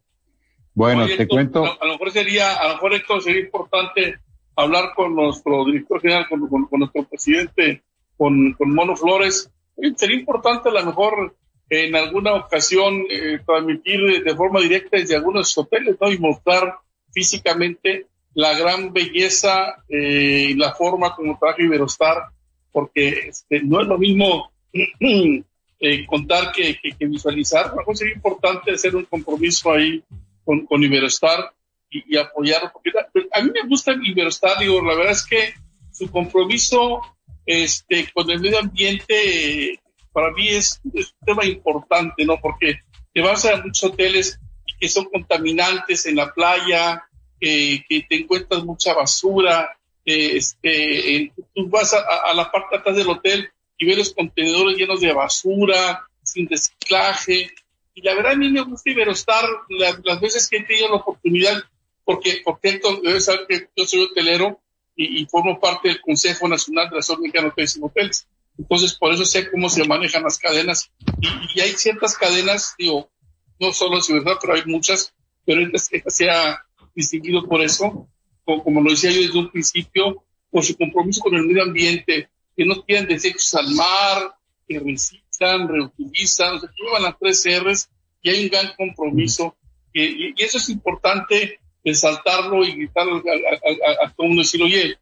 [0.73, 1.63] Bueno, te cuento.
[1.63, 4.19] A, lo mejor sería, a lo mejor esto sería importante
[4.57, 7.81] hablar con nuestro director general, con, nuestro presidente,
[8.17, 9.49] con, con Mono Flores.
[9.95, 11.33] Sería importante a lo mejor
[11.69, 16.11] en alguna ocasión eh, transmitir de forma directa desde algunos hoteles, ¿no?
[16.11, 16.75] Y mostrar
[17.11, 22.17] físicamente la gran belleza eh, y la forma como trabaja Iberostar,
[22.71, 27.73] porque este, no es lo mismo eh, contar que, que, visualizar.
[27.93, 30.03] sería importante hacer un compromiso ahí
[30.45, 31.51] con, con Iberostar
[31.89, 32.91] y, y apoyarlo, porque
[33.31, 35.53] a mí me gusta Iberostar, digo, la verdad es que
[35.91, 37.01] su compromiso
[37.47, 39.79] este, con el medio ambiente
[40.17, 42.39] para mí es, un tema importante, ¿no?
[42.41, 42.79] Porque
[43.13, 44.39] te vas a muchos hoteles
[44.79, 47.07] que son contaminantes en la playa,
[47.39, 53.47] que te encuentras mucha basura, este, tú vas a, la parte atrás del hotel
[53.77, 57.51] y ves los contenedores llenos de basura, sin reciclaje.
[57.93, 60.95] Y la verdad a mí me gusta Iberostar las, las veces que he tenido la
[60.95, 61.63] oportunidad,
[62.03, 64.59] porque, porque debe saber que yo soy hotelero
[64.95, 68.27] y, formo parte del Consejo Nacional de la Asociación de Hoteles y Hoteles.
[68.57, 70.91] Entonces, por eso sé cómo se manejan las cadenas.
[71.19, 73.09] Y, hay ciertas cadenas, digo,
[73.59, 75.13] no solo en verdad, pero hay muchas,
[75.45, 76.63] pero esta, se ha
[76.95, 78.07] distinguido por eso,
[78.43, 82.65] como, lo decía yo desde un principio, por su compromiso con el medio ambiente, que
[82.65, 84.35] no tienen desechos al mar,
[84.67, 87.89] que reciclan, reutilizan, se llevan las tres R's
[88.21, 89.55] y hay un gran compromiso.
[89.93, 94.97] y, eso es importante resaltarlo y gritarlo a, todo el mundo, decir, oye,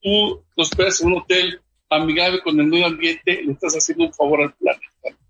[0.00, 1.60] tú esperas en un hotel
[1.90, 5.22] amigable con el medio ambiente, le estás haciendo un favor al planeta.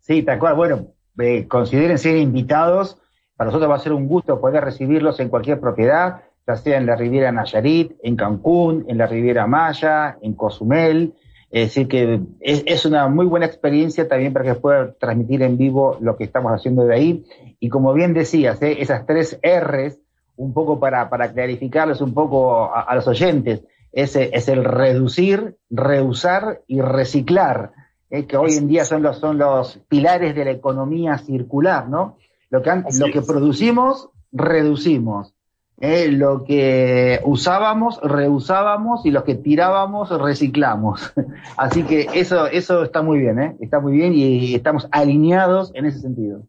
[0.00, 0.54] Sí, tal cual.
[0.54, 0.86] Bueno,
[1.18, 2.98] eh, consideren ser invitados.
[3.36, 6.86] Para nosotros va a ser un gusto poder recibirlos en cualquier propiedad, ya sea en
[6.86, 11.14] la Riviera Nayarit, en Cancún, en la Riviera Maya, en Cozumel.
[11.50, 15.96] Es decir, que es, una muy buena experiencia también para que pueda transmitir en vivo
[16.00, 17.24] lo que estamos haciendo de ahí.
[17.60, 18.76] Y como bien decías, ¿eh?
[18.80, 19.98] esas tres R's,
[20.36, 23.62] un poco para, para clarificarles un poco a, los oyentes,
[23.96, 27.72] ese es el reducir, reusar y reciclar,
[28.10, 28.26] ¿eh?
[28.26, 32.18] que hoy en día son los, son los pilares de la economía circular, ¿no?
[32.50, 35.32] Lo que, lo que producimos, reducimos.
[35.80, 36.08] ¿eh?
[36.08, 41.14] lo que usábamos, reusábamos y lo que tirábamos, reciclamos.
[41.56, 43.56] Así que eso, eso está muy bien, ¿eh?
[43.60, 46.42] está muy bien y estamos alineados en ese sentido.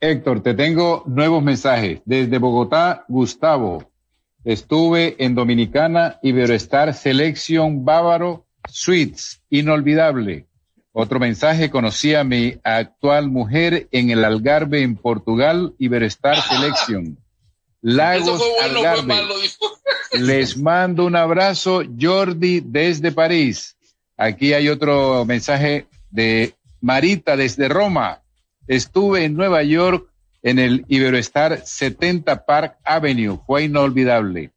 [0.00, 2.00] Héctor, te tengo nuevos mensajes.
[2.04, 3.84] Desde Bogotá, Gustavo.
[4.44, 10.46] Estuve en Dominicana, Iberoestar Selection Bávaro Suites, inolvidable.
[10.92, 17.18] Otro mensaje, conocí a mi actual mujer en el Algarve, en Portugal, Iberoestar Selection.
[17.80, 18.42] Lagos
[20.12, 23.76] Les mando un abrazo, Jordi, desde París.
[24.16, 28.22] Aquí hay otro mensaje de Marita desde Roma.
[28.66, 30.11] Estuve en Nueva York
[30.42, 33.38] en el Iberoestar 70 Park Avenue.
[33.46, 34.50] Fue inolvidable.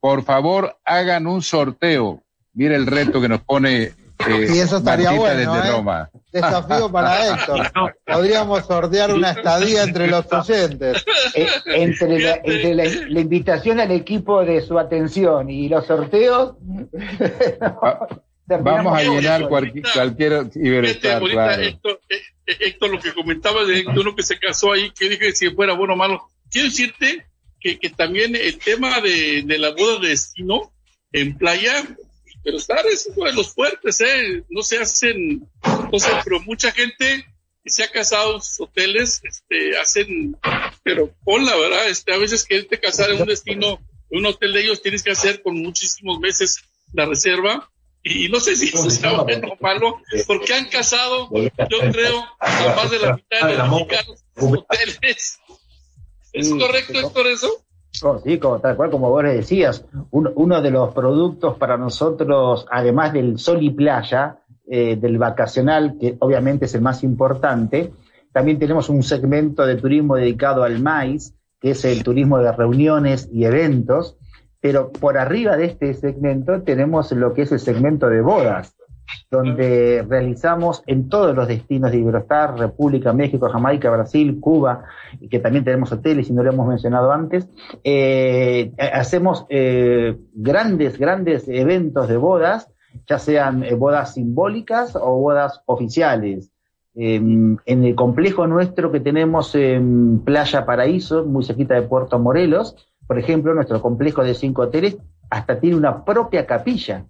[0.00, 2.22] Por favor, hagan un sorteo.
[2.52, 3.92] Mire el reto que nos pone
[4.28, 5.56] eh, y eso estaría bueno.
[5.56, 6.06] ¿eh?
[6.32, 7.72] Desafío para Héctor.
[8.06, 11.04] Podríamos sortear una estadía entre los oyentes.
[11.34, 16.54] Eh, entre, la, invitación al equipo de su atención y los sorteos.
[18.46, 21.62] Vamos a llenar cualquier, cualquier claro.
[22.46, 25.94] Héctor, lo que comentaba de uno que se casó ahí, que dije si fuera bueno
[25.94, 26.28] o malo.
[26.50, 27.26] Quiero decirte
[27.60, 30.72] que, que también el tema de, de la boda de destino
[31.12, 31.96] en playa
[32.44, 34.44] pero estar es uno de los fuertes, ¿eh?
[34.50, 35.48] No se hacen,
[35.90, 37.26] no sé, pero mucha gente
[37.64, 40.36] que se ha casado en sus hoteles, este, hacen,
[40.82, 43.80] pero con la verdad, este, a veces que te casar en un destino,
[44.10, 46.60] en un hotel de ellos, tienes que hacer con muchísimos meses
[46.92, 47.70] la reserva.
[48.04, 49.96] Y no sé si eso está bueno o malo,
[50.26, 55.40] porque han casado, yo creo, a más de la mitad de los mexicanos hoteles.
[56.32, 57.64] ¿Es correcto, Héctor, eso?
[58.24, 63.38] sí, como, tal cual como vos decías, uno de los productos para nosotros, además del
[63.38, 67.92] sol y playa, eh, del vacacional, que obviamente es el más importante,
[68.32, 73.28] también tenemos un segmento de turismo dedicado al maíz, que es el turismo de reuniones
[73.32, 74.16] y eventos,
[74.64, 78.74] pero por arriba de este segmento tenemos lo que es el segmento de bodas,
[79.30, 84.84] donde realizamos en todos los destinos de Iberostar, República, México, Jamaica, Brasil, Cuba,
[85.30, 87.46] que también tenemos hoteles y no lo hemos mencionado antes,
[87.84, 92.70] eh, hacemos eh, grandes, grandes eventos de bodas,
[93.06, 96.50] ya sean eh, bodas simbólicas o bodas oficiales.
[96.96, 102.76] Em, en el complejo nuestro que tenemos en Playa Paraíso, muy cerquita de Puerto Morelos,
[103.06, 104.96] por ejemplo, nuestro complejo de cinco hoteles
[105.30, 107.04] hasta tiene una propia capilla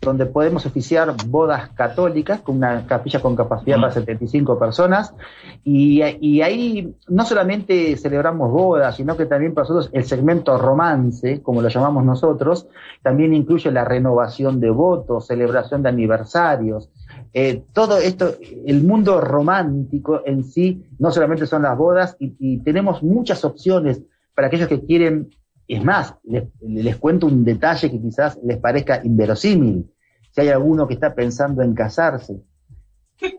[0.00, 5.14] donde podemos oficiar bodas católicas con una capilla con capacidad para 75 personas.
[5.62, 11.60] Y, ahí no solamente celebramos bodas, sino que también para nosotros el segmento romance, como
[11.60, 12.66] lo llamamos nosotros,
[13.02, 16.88] también incluye la renovación de votos, celebración de aniversarios.
[17.34, 23.02] Eh, todo esto, el mundo romántico en sí, no solamente son las bodas, y tenemos
[23.02, 24.02] muchas opciones
[24.40, 25.28] para aquellos que quieren
[25.68, 29.92] es más, les, cuento un detalle que quizás les parezca inverosímil.
[30.30, 32.40] Si hay alguno que está pensando en casarse,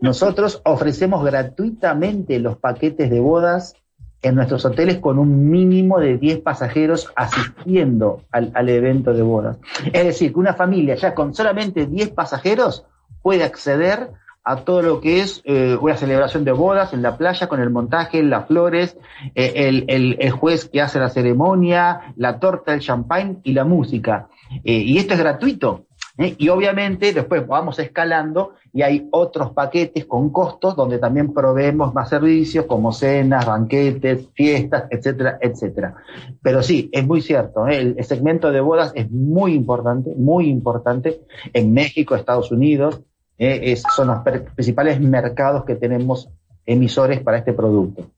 [0.00, 3.74] nosotros ofrecemos gratuitamente los paquetes de bodas
[4.22, 9.58] en nuestros hoteles con un mínimo de 10 pasajeros asistiendo al, al, evento de bodas.
[9.92, 12.86] Es decir, que una familia ya con solamente 10 pasajeros
[13.22, 14.12] puede acceder
[14.44, 17.70] a todo lo que es eh, una celebración de bodas en la playa con el
[17.70, 18.96] montaje, las flores,
[19.34, 24.28] eh, el, el, juez que hace la ceremonia, la torta, el champagne y la música.
[24.64, 25.86] Eh, y esto es gratuito.
[26.18, 32.10] Y obviamente después vamos escalando y hay otros paquetes con costos donde también proveemos más
[32.10, 35.94] servicios como cenas, banquetes, fiestas, etcétera, etcétera.
[36.42, 41.22] Pero sí, es muy cierto, el segmento de bodas es muy importante, muy importante
[41.54, 43.00] en México, Estados Unidos,
[43.38, 44.18] eh, es, son los
[44.54, 46.28] principales mercados que tenemos
[46.66, 48.10] emisores para este producto.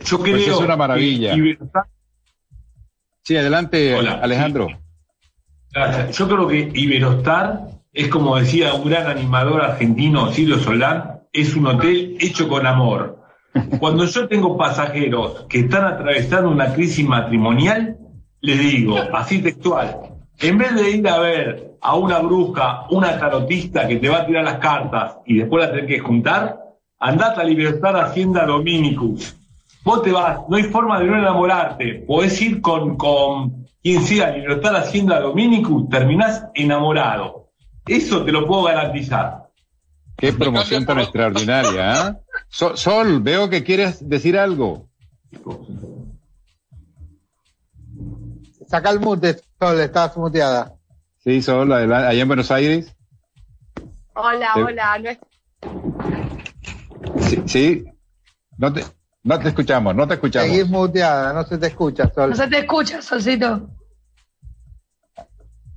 [0.00, 1.34] Yo creo pues es una maravilla.
[3.22, 4.68] Sí, adelante, Hola, Alejandro.
[4.68, 4.76] Sí.
[6.12, 11.66] Yo creo que Iberostar es como decía un gran animador argentino, Ciro Solán, es un
[11.66, 13.22] hotel hecho con amor.
[13.80, 17.98] Cuando yo tengo pasajeros que están atravesando una crisis matrimonial,
[18.40, 23.86] les digo, así textual, en vez de ir a ver a una bruja, una tarotista
[23.86, 26.58] que te va a tirar las cartas y después la tenés que juntar,
[26.98, 29.36] andate a Libertar Hacienda Dominicus.
[29.84, 32.04] Vos te vas, no hay forma de no enamorarte.
[32.06, 37.50] Podés ir con, con quien sea Libertar Hacienda Dominicus, terminás enamorado.
[37.86, 39.48] Eso te lo puedo garantizar.
[40.16, 42.14] Qué promoción tan extraordinaria, ¿eh?
[42.48, 44.88] Sol, Sol, veo que quieres decir algo.
[48.66, 50.77] Saca el mute, Sol, estás muteada.
[51.18, 52.94] Sí, Sol, allá en Buenos Aires.
[54.14, 54.62] Hola, ¿Te...
[54.62, 54.98] hola.
[54.98, 55.18] No es...
[57.28, 57.84] sí, sí,
[58.56, 58.84] no te,
[59.24, 60.48] no te escuchamos, no te escuchamos.
[60.48, 62.30] Seguís muteada, no se te escucha, Sol.
[62.30, 63.68] No se te escucha, Solcito.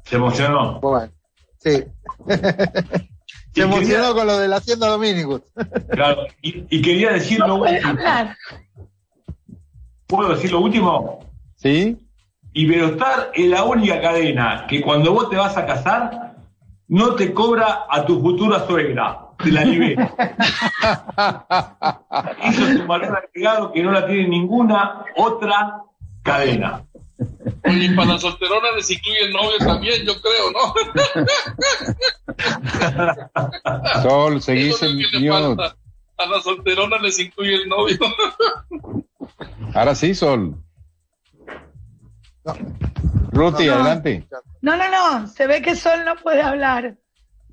[0.05, 0.79] ¿Se emocionó?
[0.79, 1.11] Bueno,
[1.57, 1.83] sí.
[3.53, 4.13] se emocionó quería...
[4.13, 5.41] con lo de la Hacienda Dominicus.
[5.89, 7.89] claro, y, y, quería decir no lo último.
[7.89, 8.37] Hablar.
[10.05, 11.25] ¿Puedo decir lo último?
[11.55, 11.97] Sí.
[12.53, 16.35] Iberostar es la única cadena que cuando vos te vas a casar
[16.87, 20.13] no te cobra a tu futura suegra, te la libera.
[22.43, 25.83] Eso es un valor agregado que no la tiene ninguna otra
[26.23, 26.85] cadena.
[27.65, 30.73] Oye, para las solteronas les incluye el novio también, yo creo, ¿no?
[34.01, 35.63] Sol, seguís en mute.
[36.17, 37.97] A las solteronas les incluye el novio.
[39.73, 40.57] Ahora sí, Sol.
[42.43, 42.55] No.
[43.31, 44.27] Ruti, no, adelante.
[44.61, 46.95] No, no, no, se ve que Sol no puede hablar,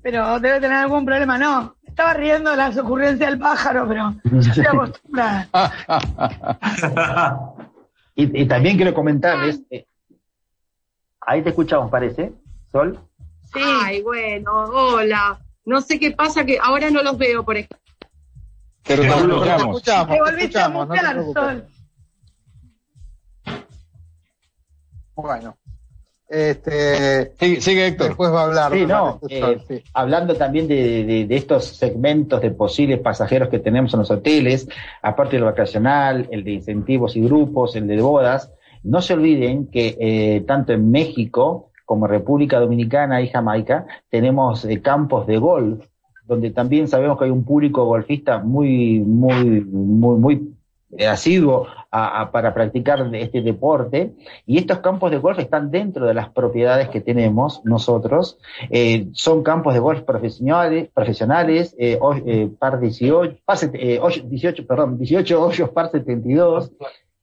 [0.01, 1.37] pero debe tener algún problema.
[1.37, 5.47] No, estaba riendo de las ocurrencias del pájaro, pero yo estoy acostumbrada.
[8.15, 9.85] y, y, también quiero comentarles, eh,
[11.21, 12.33] ahí te escuchamos, parece,
[12.71, 12.99] Sol.
[13.53, 13.59] Sí.
[13.63, 15.39] Ay, bueno, hola.
[15.65, 17.77] No sé qué pasa, que ahora no los veo, por ejemplo.
[18.83, 20.15] Pero no, lo escuchamos.
[20.15, 21.67] Te volviste a mutear, no Sol.
[25.21, 25.55] Bueno,
[26.29, 28.09] este, sigue, sigue, Héctor.
[28.09, 28.71] Después va a hablar.
[28.71, 29.83] Sí, no, eh, sí.
[29.93, 34.69] Hablando también de, de, de, estos segmentos de posibles pasajeros que tenemos en los hoteles,
[35.01, 38.51] aparte del vacacional, el de incentivos y grupos, el de bodas,
[38.83, 44.81] no se olviden que eh, tanto en México como República Dominicana y Jamaica tenemos eh,
[44.81, 45.83] campos de golf,
[46.27, 50.53] donde también sabemos que hay un público golfista muy, muy, muy, muy
[51.07, 54.13] asiduo a, a, para practicar este deporte.
[54.45, 58.37] Y estos campos de golf están dentro de las propiedades que tenemos nosotros.
[58.69, 64.97] Eh, son campos de golf profesionales profesionales eh, o, eh, par 18 par, 18 perdón
[64.97, 66.71] 18 hoyos par 72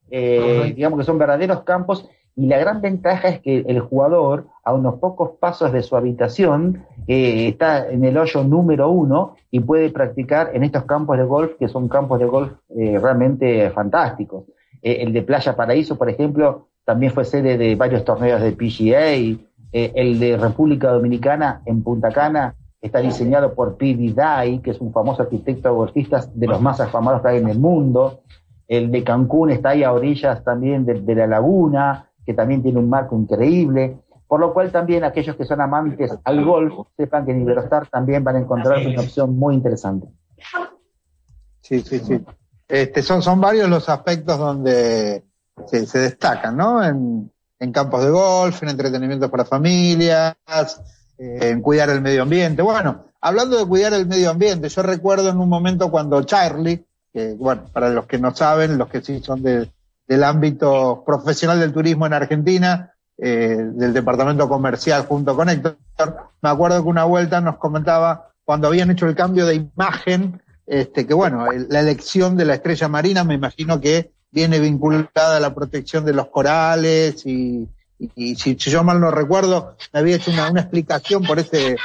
[0.08, 2.08] digamos que son verdaderos campos.
[2.38, 6.84] Y la gran ventaja es que el jugador, a unos pocos pasos de su habitación,
[7.08, 11.52] eh, está en el hoyo número uno y puede practicar en estos campos de golf,
[11.58, 14.44] que son campos de golf eh, realmente fantásticos.
[14.82, 19.38] Eh, el de Playa Paraíso, por ejemplo, también fue sede de varios torneos de PGA.
[19.72, 24.14] el de República Dominicana, en Punta Cana, está diseñado por P.D.
[24.14, 27.58] Dye, que es un famoso arquitecto golfista de los más afamados que hay en el
[27.58, 28.20] mundo.
[28.68, 32.80] El de Cancún está ahí a orillas también de, de la laguna que también tiene
[32.80, 33.96] un marco increíble,
[34.26, 38.24] por lo cual también aquellos que son amantes al golf sepan que en Iberostar también
[38.24, 40.08] van a encontrar una opción muy interesante.
[41.60, 42.20] Sí, sí, sí.
[42.68, 45.24] Este, son, son varios los aspectos donde
[45.66, 46.84] se, destacan, ¿no?
[46.84, 50.36] En, en, campos de golf, en entretenimiento para familias,
[51.18, 52.62] eh, en cuidar el medio ambiente.
[52.62, 57.34] Bueno, hablando de cuidar el medio ambiente, yo recuerdo en un momento cuando Charlie, que
[57.34, 59.70] bueno, para los que no saben, los que sí son de,
[60.06, 65.78] del ámbito profesional del turismo en Argentina, eh, del departamento comercial junto con Héctor.
[66.42, 71.06] Me acuerdo que una vuelta nos comentaba cuando habían hecho el cambio de imagen, este,
[71.06, 75.54] que bueno, la elección de la estrella marina me imagino que viene vinculada a la
[75.54, 80.50] protección de los corales y, y, si, yo mal no recuerdo, me había hecho una,
[80.50, 81.76] una, explicación por ese,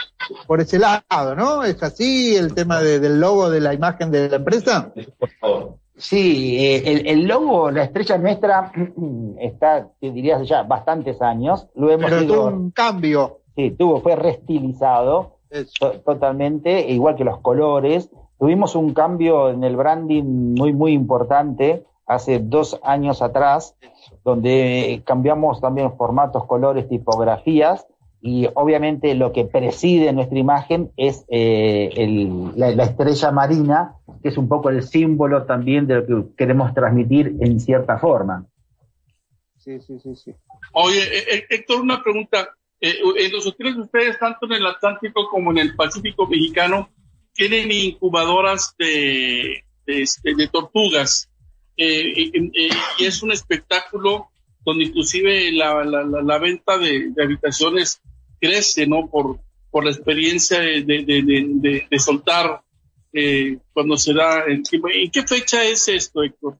[0.47, 1.63] por ese lado, ¿no?
[1.63, 4.91] ¿Es así el tema de, del logo de la imagen de la empresa?
[5.17, 5.75] Por favor.
[5.95, 8.71] Sí, eh, el, el, logo, la estrella nuestra,
[9.39, 11.67] está, te dirías ya, bastantes años.
[11.75, 13.41] Lo hemos Pero tuvo un cambio.
[13.55, 15.37] Sí, tuvo, fue restilizado
[15.79, 18.09] to, totalmente, igual que los colores.
[18.41, 23.75] Tuvimos un cambio en el branding muy, muy importante hace dos años atrás,
[24.23, 27.85] donde cambiamos también formatos, colores, tipografías,
[28.19, 34.29] y obviamente lo que preside nuestra imagen es eh, el, la, la, estrella marina, que
[34.29, 38.47] es un poco el símbolo también de lo que queremos transmitir en cierta forma.
[39.57, 40.33] Sí, sí, sí, sí.
[40.73, 40.99] Oye,
[41.47, 42.49] Héctor, una pregunta.
[42.79, 46.89] Eh, en los hoteles de ustedes, tanto en el Atlántico como en el Pacífico mexicano,
[47.33, 51.29] tienen incubadoras de, de, este, tortugas.
[51.77, 52.69] Eh, eh,
[52.99, 54.31] y es un espectáculo
[54.63, 58.01] donde inclusive la, la, la, venta de, habitaciones
[58.39, 59.09] crece, ¿no?
[59.09, 62.61] Por, por la experiencia de, de, soltar
[63.13, 64.89] eh, cuando se da encima.
[64.93, 66.57] ¿En qué fecha es esto, Héctor?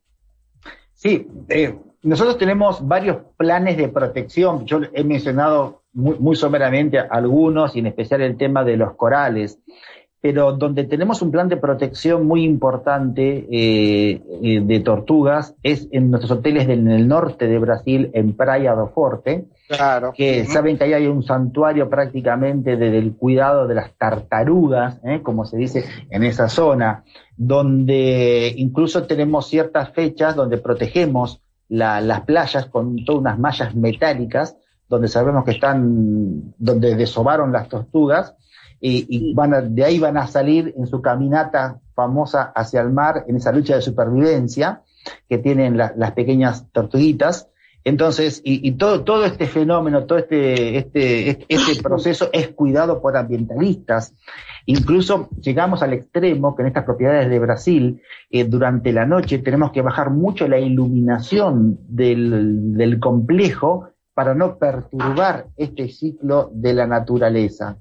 [0.94, 4.66] Sí, eh, nosotros tenemos varios planes de protección.
[4.66, 9.60] Yo he mencionado muy, muy someramente algunos, y en especial el tema de los corales
[10.22, 16.12] pero donde tenemos un plan de protección muy importante eh, eh, de tortugas es en
[16.12, 20.14] nuestros hoteles del, en el norte de Brasil, en Praia do Forte, claro.
[20.16, 20.54] que uh -huh.
[20.54, 25.22] saben que ahí hay un santuario prácticamente de, del cuidado de las tartarugas, ¿eh?
[25.24, 27.04] como se dice en esa zona,
[27.36, 34.56] donde incluso tenemos ciertas fechas donde protegemos la, las playas con todas unas mallas metálicas,
[34.88, 38.36] donde sabemos que están, donde desovaron las tortugas,
[38.82, 42.92] y, y van a, de ahí van a salir en su caminata famosa hacia el
[42.92, 44.82] mar, en esa lucha de supervivencia
[45.30, 47.48] que tienen la, las pequeñas tortuguitas.
[47.84, 53.18] Entonces, y, y, todo, todo este fenómeno, todo este, este, este proceso es cuidado por
[53.18, 54.14] ambientalistas.
[54.68, 59.72] Incluso llegamos al extremo que en estas propiedades de Brasil, eh, durante la noche tenemos
[59.72, 66.86] que bajar mucho la iluminación del, del complejo para no perturbar este ciclo de la
[66.86, 67.78] naturaleza.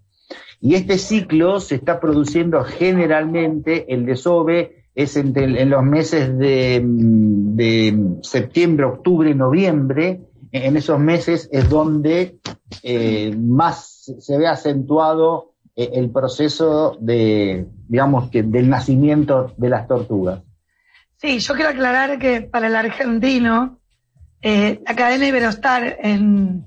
[0.61, 6.82] Y este ciclo se está produciendo generalmente, el desove es entre, en los meses de,
[6.84, 10.20] de, septiembre, octubre, noviembre,
[10.52, 12.38] en esos meses es donde
[12.82, 19.86] eh, más se ve acentuado eh, el proceso de, digamos, que del nacimiento de las
[19.86, 20.42] tortugas.
[21.16, 23.78] Sí, yo quiero aclarar que para el argentino,
[24.42, 26.66] eh, la cadena Iberostar en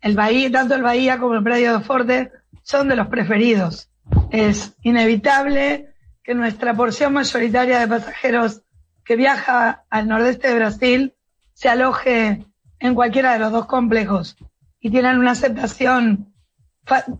[0.00, 2.30] el Bahía, tanto el Bahía como el Predio de Forte,
[2.66, 3.88] son de los preferidos.
[4.30, 5.94] Es inevitable
[6.24, 8.62] que nuestra porción mayoritaria de pasajeros
[9.04, 11.14] que viaja al nordeste de Brasil
[11.54, 12.44] se aloje
[12.80, 14.36] en cualquiera de los dos complejos
[14.80, 16.34] y tienen una aceptación.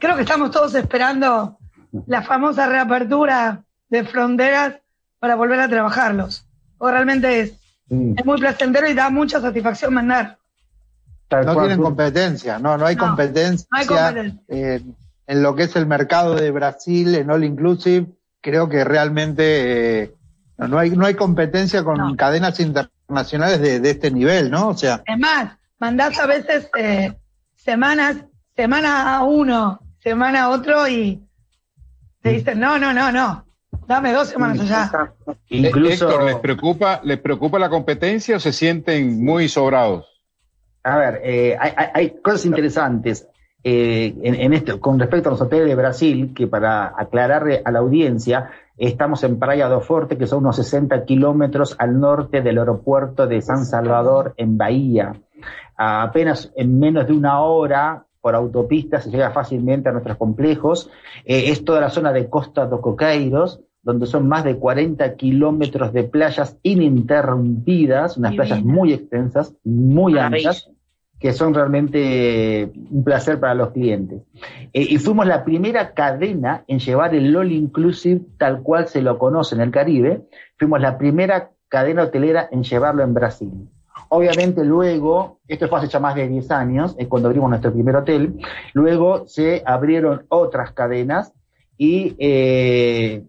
[0.01, 1.59] Creo que estamos todos esperando
[2.07, 4.75] la famosa reapertura de fronteras
[5.21, 6.45] para volver a trabajarlos.
[6.79, 7.53] O realmente es,
[7.89, 8.19] mm.
[8.19, 10.39] es muy placentero y da mucha satisfacción mandar.
[11.31, 13.67] No tienen competencia, no, no hay no, competencia.
[13.71, 14.43] No hay competencia.
[14.49, 14.83] Eh,
[15.27, 18.07] en lo que es el mercado de Brasil en All Inclusive,
[18.41, 20.15] creo que realmente eh,
[20.59, 22.17] no, hay, no hay competencia con no.
[22.17, 24.69] cadenas internacionales de, de, este nivel, ¿no?
[24.69, 25.03] O sea.
[25.07, 27.15] Es más, mandás a veces eh,
[27.55, 28.25] semanas,
[28.55, 31.23] semana a uno, semana a otro y
[32.23, 33.45] te dicen, no, no, no, no.
[33.87, 35.13] Dame dos semanas allá.
[35.49, 36.09] Incluso...
[36.09, 40.07] Héctor, ¿les preocupa, ¿les preocupa la competencia o se sienten muy sobrados?
[40.83, 43.29] A ver, eh, hay, hay, cosas interesantes.
[43.69, 47.73] Eh, en, en esto, con respecto a los hoteles de Brasil, que para aclararle a
[47.73, 52.59] la audiencia, estamos en Praia do Forte, que son unos 60 kilómetros al norte del
[52.59, 55.15] aeropuerto de San Salvador, en Bahía.
[55.77, 60.89] A apenas en menos de una hora por autopista se llega fácilmente a nuestros complejos.
[61.25, 65.93] Eh, es toda la zona de Costa do Coqueiros, donde son más de 40 kilómetros
[65.93, 70.71] de playas ininterrumpidas, unas playas muy extensas, muy anchas
[71.19, 74.23] que son realmente un placer para los clientes.
[74.73, 79.19] Eh, y fuimos la primera cadena en llevar el All Inclusive tal cual se lo
[79.19, 80.27] conoce en el Caribe.
[80.59, 83.69] Fuimos la primera cadena hotelera en llevarlo en Brasil.
[84.09, 87.97] Obviamente luego, esto fue hace ya más de 10 años, es cuando abrimos nuestro primer
[87.97, 88.39] hotel,
[88.73, 91.33] luego se abrieron otras cadenas
[91.77, 93.25] y eh,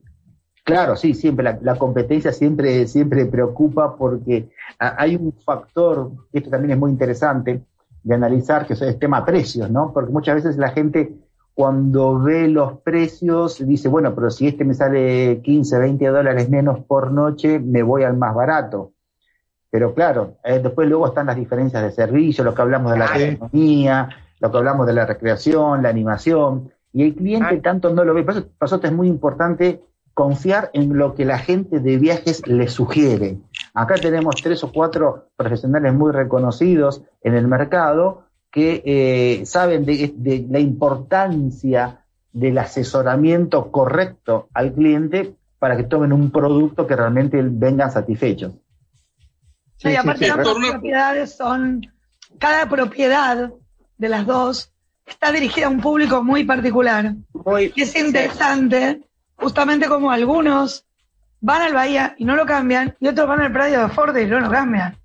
[0.63, 6.71] claro, sí, siempre la, la, competencia siempre, siempre preocupa porque hay un factor, esto también
[6.71, 7.63] es muy interesante,
[8.07, 9.91] de analizar, que es el tema precios, ¿no?
[9.93, 11.13] Porque muchas veces la gente
[11.53, 16.79] cuando ve los precios dice, bueno, pero si este me sale 15, 20 dólares menos
[16.85, 18.93] por noche, me voy al más barato.
[19.69, 23.17] Pero claro, eh, después luego están las diferencias de servicio, lo que hablamos de la
[23.17, 28.13] economía, lo que hablamos de la recreación, la animación, y el cliente tanto no lo
[28.13, 28.23] ve.
[28.23, 29.81] Por eso, es muy importante
[30.17, 33.37] confiar en lo que la gente de viajes le sugiere.
[33.75, 40.47] Acá tenemos tres o cuatro profesionales muy reconocidos en el mercado que eh, saben de,
[40.49, 42.03] la importancia
[42.33, 48.53] del asesoramiento correcto al cliente para que tomen un producto que realmente vengan satisfechos.
[49.75, 51.85] Sí, y aparte las propiedades son,
[52.39, 53.51] cada propiedad
[53.99, 54.73] de las dos
[55.05, 57.13] está dirigida a un público muy particular.
[57.75, 59.03] y es interesante,
[59.37, 60.85] justamente como algunos
[61.39, 64.25] van al Bahía y no lo cambian, y otros van al Pradio de Ford y
[64.25, 64.97] no lo cambian.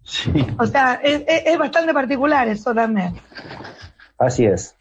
[0.59, 3.20] O sea, es, bastante particular eso también.
[4.18, 4.74] Así es.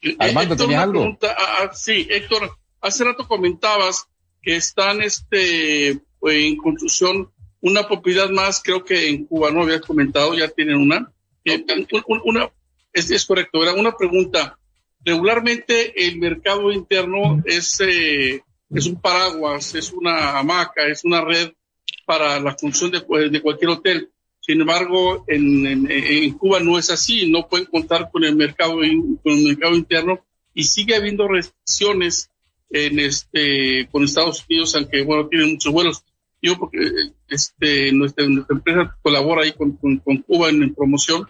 [0.00, 1.18] Eh, Armando, ¿tenías algo?
[1.22, 4.06] Ah, ah, sí, Héctor, hace rato comentabas
[4.42, 5.90] que están este,
[6.22, 7.30] en construcción
[7.64, 11.10] una propiedad más, creo que en Cuba no habías comentado, ya tienen una.
[11.46, 11.64] Eh,
[12.24, 12.50] una
[12.92, 14.58] es, es, correcto, era una pregunta.
[15.04, 21.52] Regularmente el mercado interno es, eh, es un paraguas, es una hamaca, es una red
[22.06, 24.10] para la función de, de cualquier hotel.
[24.40, 28.74] Sin embargo, en, en, en, Cuba no es así, no pueden contar con el mercado,
[28.76, 32.30] con el mercado interno y sigue habiendo restricciones
[32.70, 36.04] en este, con Estados Unidos, aunque bueno, tienen muchos vuelos
[36.44, 36.78] yo porque
[37.28, 39.78] este, nuestra, empresa colabora ahí con,
[40.26, 41.26] Cuba en, promoción.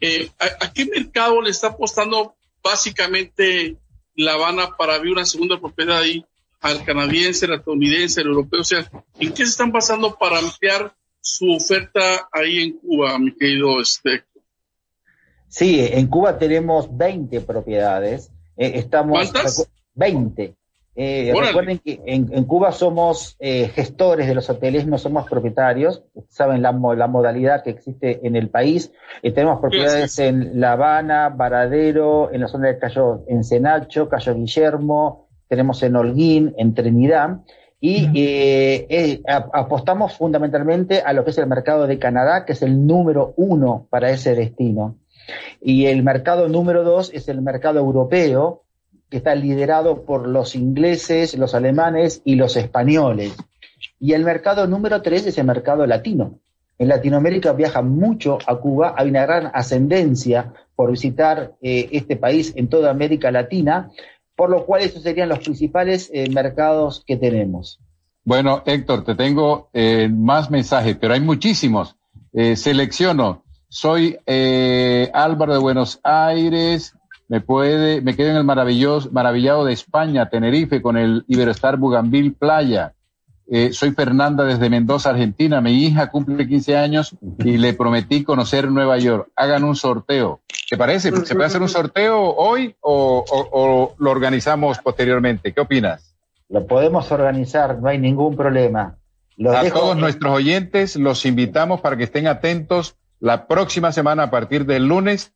[0.00, 2.34] Eh, ¿a, qué mercado le está apostando
[2.64, 3.76] básicamente
[4.16, 6.24] La Habana para abrir una segunda propiedad ahí?
[6.60, 8.62] Al canadiense, al estadounidense, al europeo.
[8.62, 8.90] O sea,
[9.20, 14.24] ¿en qué se están basando para ampliar su oferta ahí en Cuba, mi querido este?
[15.48, 18.30] Sí, en Cuba tenemos 20 propiedades.
[18.56, 19.68] Eh, estamos ¿Cuántas?
[19.94, 20.54] 20.
[20.96, 26.04] Eh, recuerden que en, Cuba somos eh, gestores de los hoteles, no somos propietarios.
[26.28, 28.92] Saben la, la modalidad que existe en el país.
[29.22, 35.28] Eh, tenemos propiedades en La Habana, Varadero, en la zona de Cayo Encenacho, Cayo Guillermo,
[35.48, 37.40] tenemos en Holguín, en Trinidad.
[37.80, 43.34] Y apostamos fundamentalmente a lo que es el mercado de Canadá, que es el número
[43.36, 44.96] uno para ese destino.
[45.60, 48.63] Y el mercado número dos es el mercado europeo,
[49.14, 53.36] que está liderado por los ingleses, los alemanes y los españoles.
[54.00, 56.40] Y el mercado número tres es el mercado latino.
[56.78, 62.54] En Latinoamérica viaja mucho a Cuba, hay una gran ascendencia por visitar eh, este país
[62.56, 63.92] en toda América Latina,
[64.34, 67.78] por lo cual esos serían los principales eh, mercados que tenemos.
[68.24, 71.94] Bueno, Héctor, te tengo eh, más mensajes, pero hay muchísimos.
[72.32, 73.44] selecciono.
[73.68, 74.18] Soy
[75.12, 76.94] Álvaro de Buenos Aires,
[77.34, 82.32] me puede, me quedo en el maravilloso, maravillado de España, Tenerife, con el Iberostar Bugambil
[82.32, 82.92] Playa.
[83.48, 85.60] Eh, soy Fernanda desde Mendoza, Argentina.
[85.60, 89.30] Mi hija cumple 15 años y le prometí conocer Nueva York.
[89.34, 90.42] Hagan un sorteo.
[90.70, 91.10] ¿Te parece?
[91.10, 95.52] ¿Se puede hacer un sorteo hoy o, lo organizamos posteriormente?
[95.52, 96.14] ¿Qué opinas?
[96.48, 98.96] Lo podemos organizar, no hay ningún problema.
[99.44, 104.66] a todos nuestros oyentes los invitamos para que estén atentos la próxima semana a partir
[104.66, 105.32] del lunes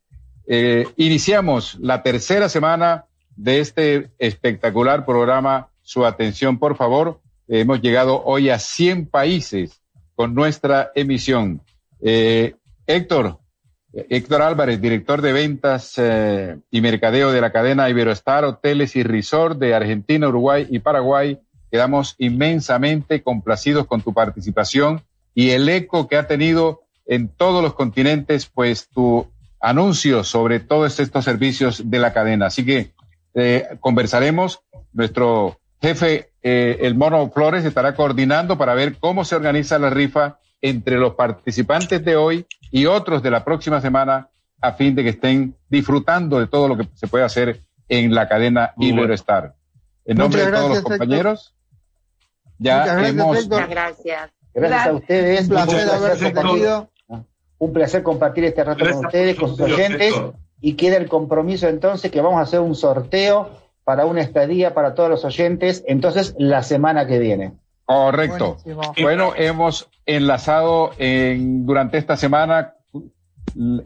[0.51, 5.69] eh, iniciamos la tercera semana de este espectacular programa.
[5.83, 7.21] Su atención, por favor.
[7.47, 9.79] hemos llegado hoy a 100 países
[10.15, 11.61] con nuestra emisión.
[12.01, 12.55] Eh,
[12.87, 13.37] Héctor,
[13.93, 19.59] Héctor Álvarez, director de ventas eh, y mercadeo de la cadena Iberoestar Hoteles y Resort
[19.59, 21.39] de Argentina, Uruguay y Paraguay.
[21.71, 25.03] Quedamos inmensamente complacidos con tu participación
[25.35, 29.27] y el eco que ha tenido en todos los continentes, pues tu
[29.59, 32.47] anuncios sobre todos estos servicios de la cadena.
[32.47, 32.93] Así que
[33.33, 34.61] eh, conversaremos.
[34.91, 40.39] Nuestro jefe, eh, el Mono Flores, estará coordinando para ver cómo se organiza la rifa
[40.61, 44.29] entre los participantes de hoy y otros de la próxima semana
[44.61, 48.27] a fin de que estén disfrutando de todo lo que se puede hacer en la
[48.27, 49.55] cadena Iberoestar.
[50.05, 51.55] En nombre de todos los compañeros,
[52.57, 53.47] ya hemos...
[53.47, 54.31] Muchas gracias.
[54.53, 55.41] Gracias a ustedes.
[55.41, 56.17] Un placer haber
[57.59, 60.15] un placer compartir este rato con ustedes, con sus oyentes.
[60.61, 63.49] Y queda el compromiso entonces que vamos a hacer un sorteo
[63.85, 67.53] para una estadía para todos los oyentes, entonces la semana que viene.
[67.85, 68.57] Correcto.
[69.01, 72.75] Bueno, hemos enlazado en, durante esta semana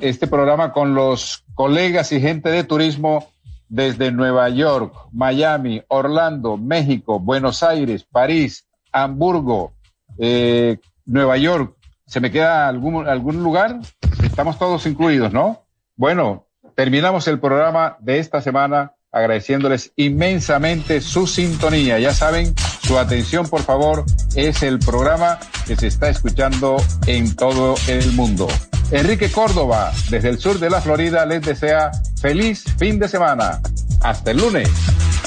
[0.01, 3.29] este programa con los colegas y gente de turismo
[3.69, 9.71] desde Nueva York, Miami, Orlando, México, Buenos Aires, París, Hamburgo,
[10.17, 13.79] eh, Nueva York, ¿Se me queda algún, algún lugar?
[14.23, 15.65] Estamos todos incluidos, ¿no?
[15.95, 21.99] Bueno, terminamos el programa de esta semana agradeciéndoles inmensamente su sintonía.
[21.99, 24.03] Ya saben, Su atención, por favor,
[24.35, 26.75] es el programa que se está escuchando
[27.07, 28.47] en todo el mundo.
[28.91, 31.91] Enrique Córdoba, desde el sur de la Florida, les desea
[32.21, 33.61] feliz fin de semana.
[34.01, 34.69] Hasta el lunes.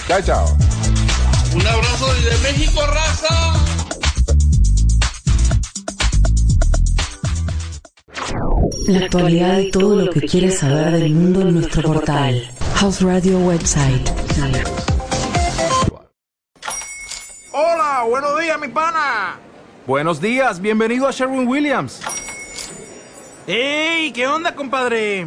[0.07, 0.59] Chao, chao.
[1.55, 3.76] Un abrazo desde México, raza.
[8.87, 12.49] La actualidad y todo lo que quieres saber del mundo en nuestro portal.
[12.77, 14.09] House Radio Website.
[17.53, 19.39] Hola, buenos días, mi pana.
[19.89, 22.01] Buenos días, bienvenido a Sherwin Williams.
[23.49, 24.13] ¡Ey!
[24.13, 25.27] ¿Qué onda, compadre?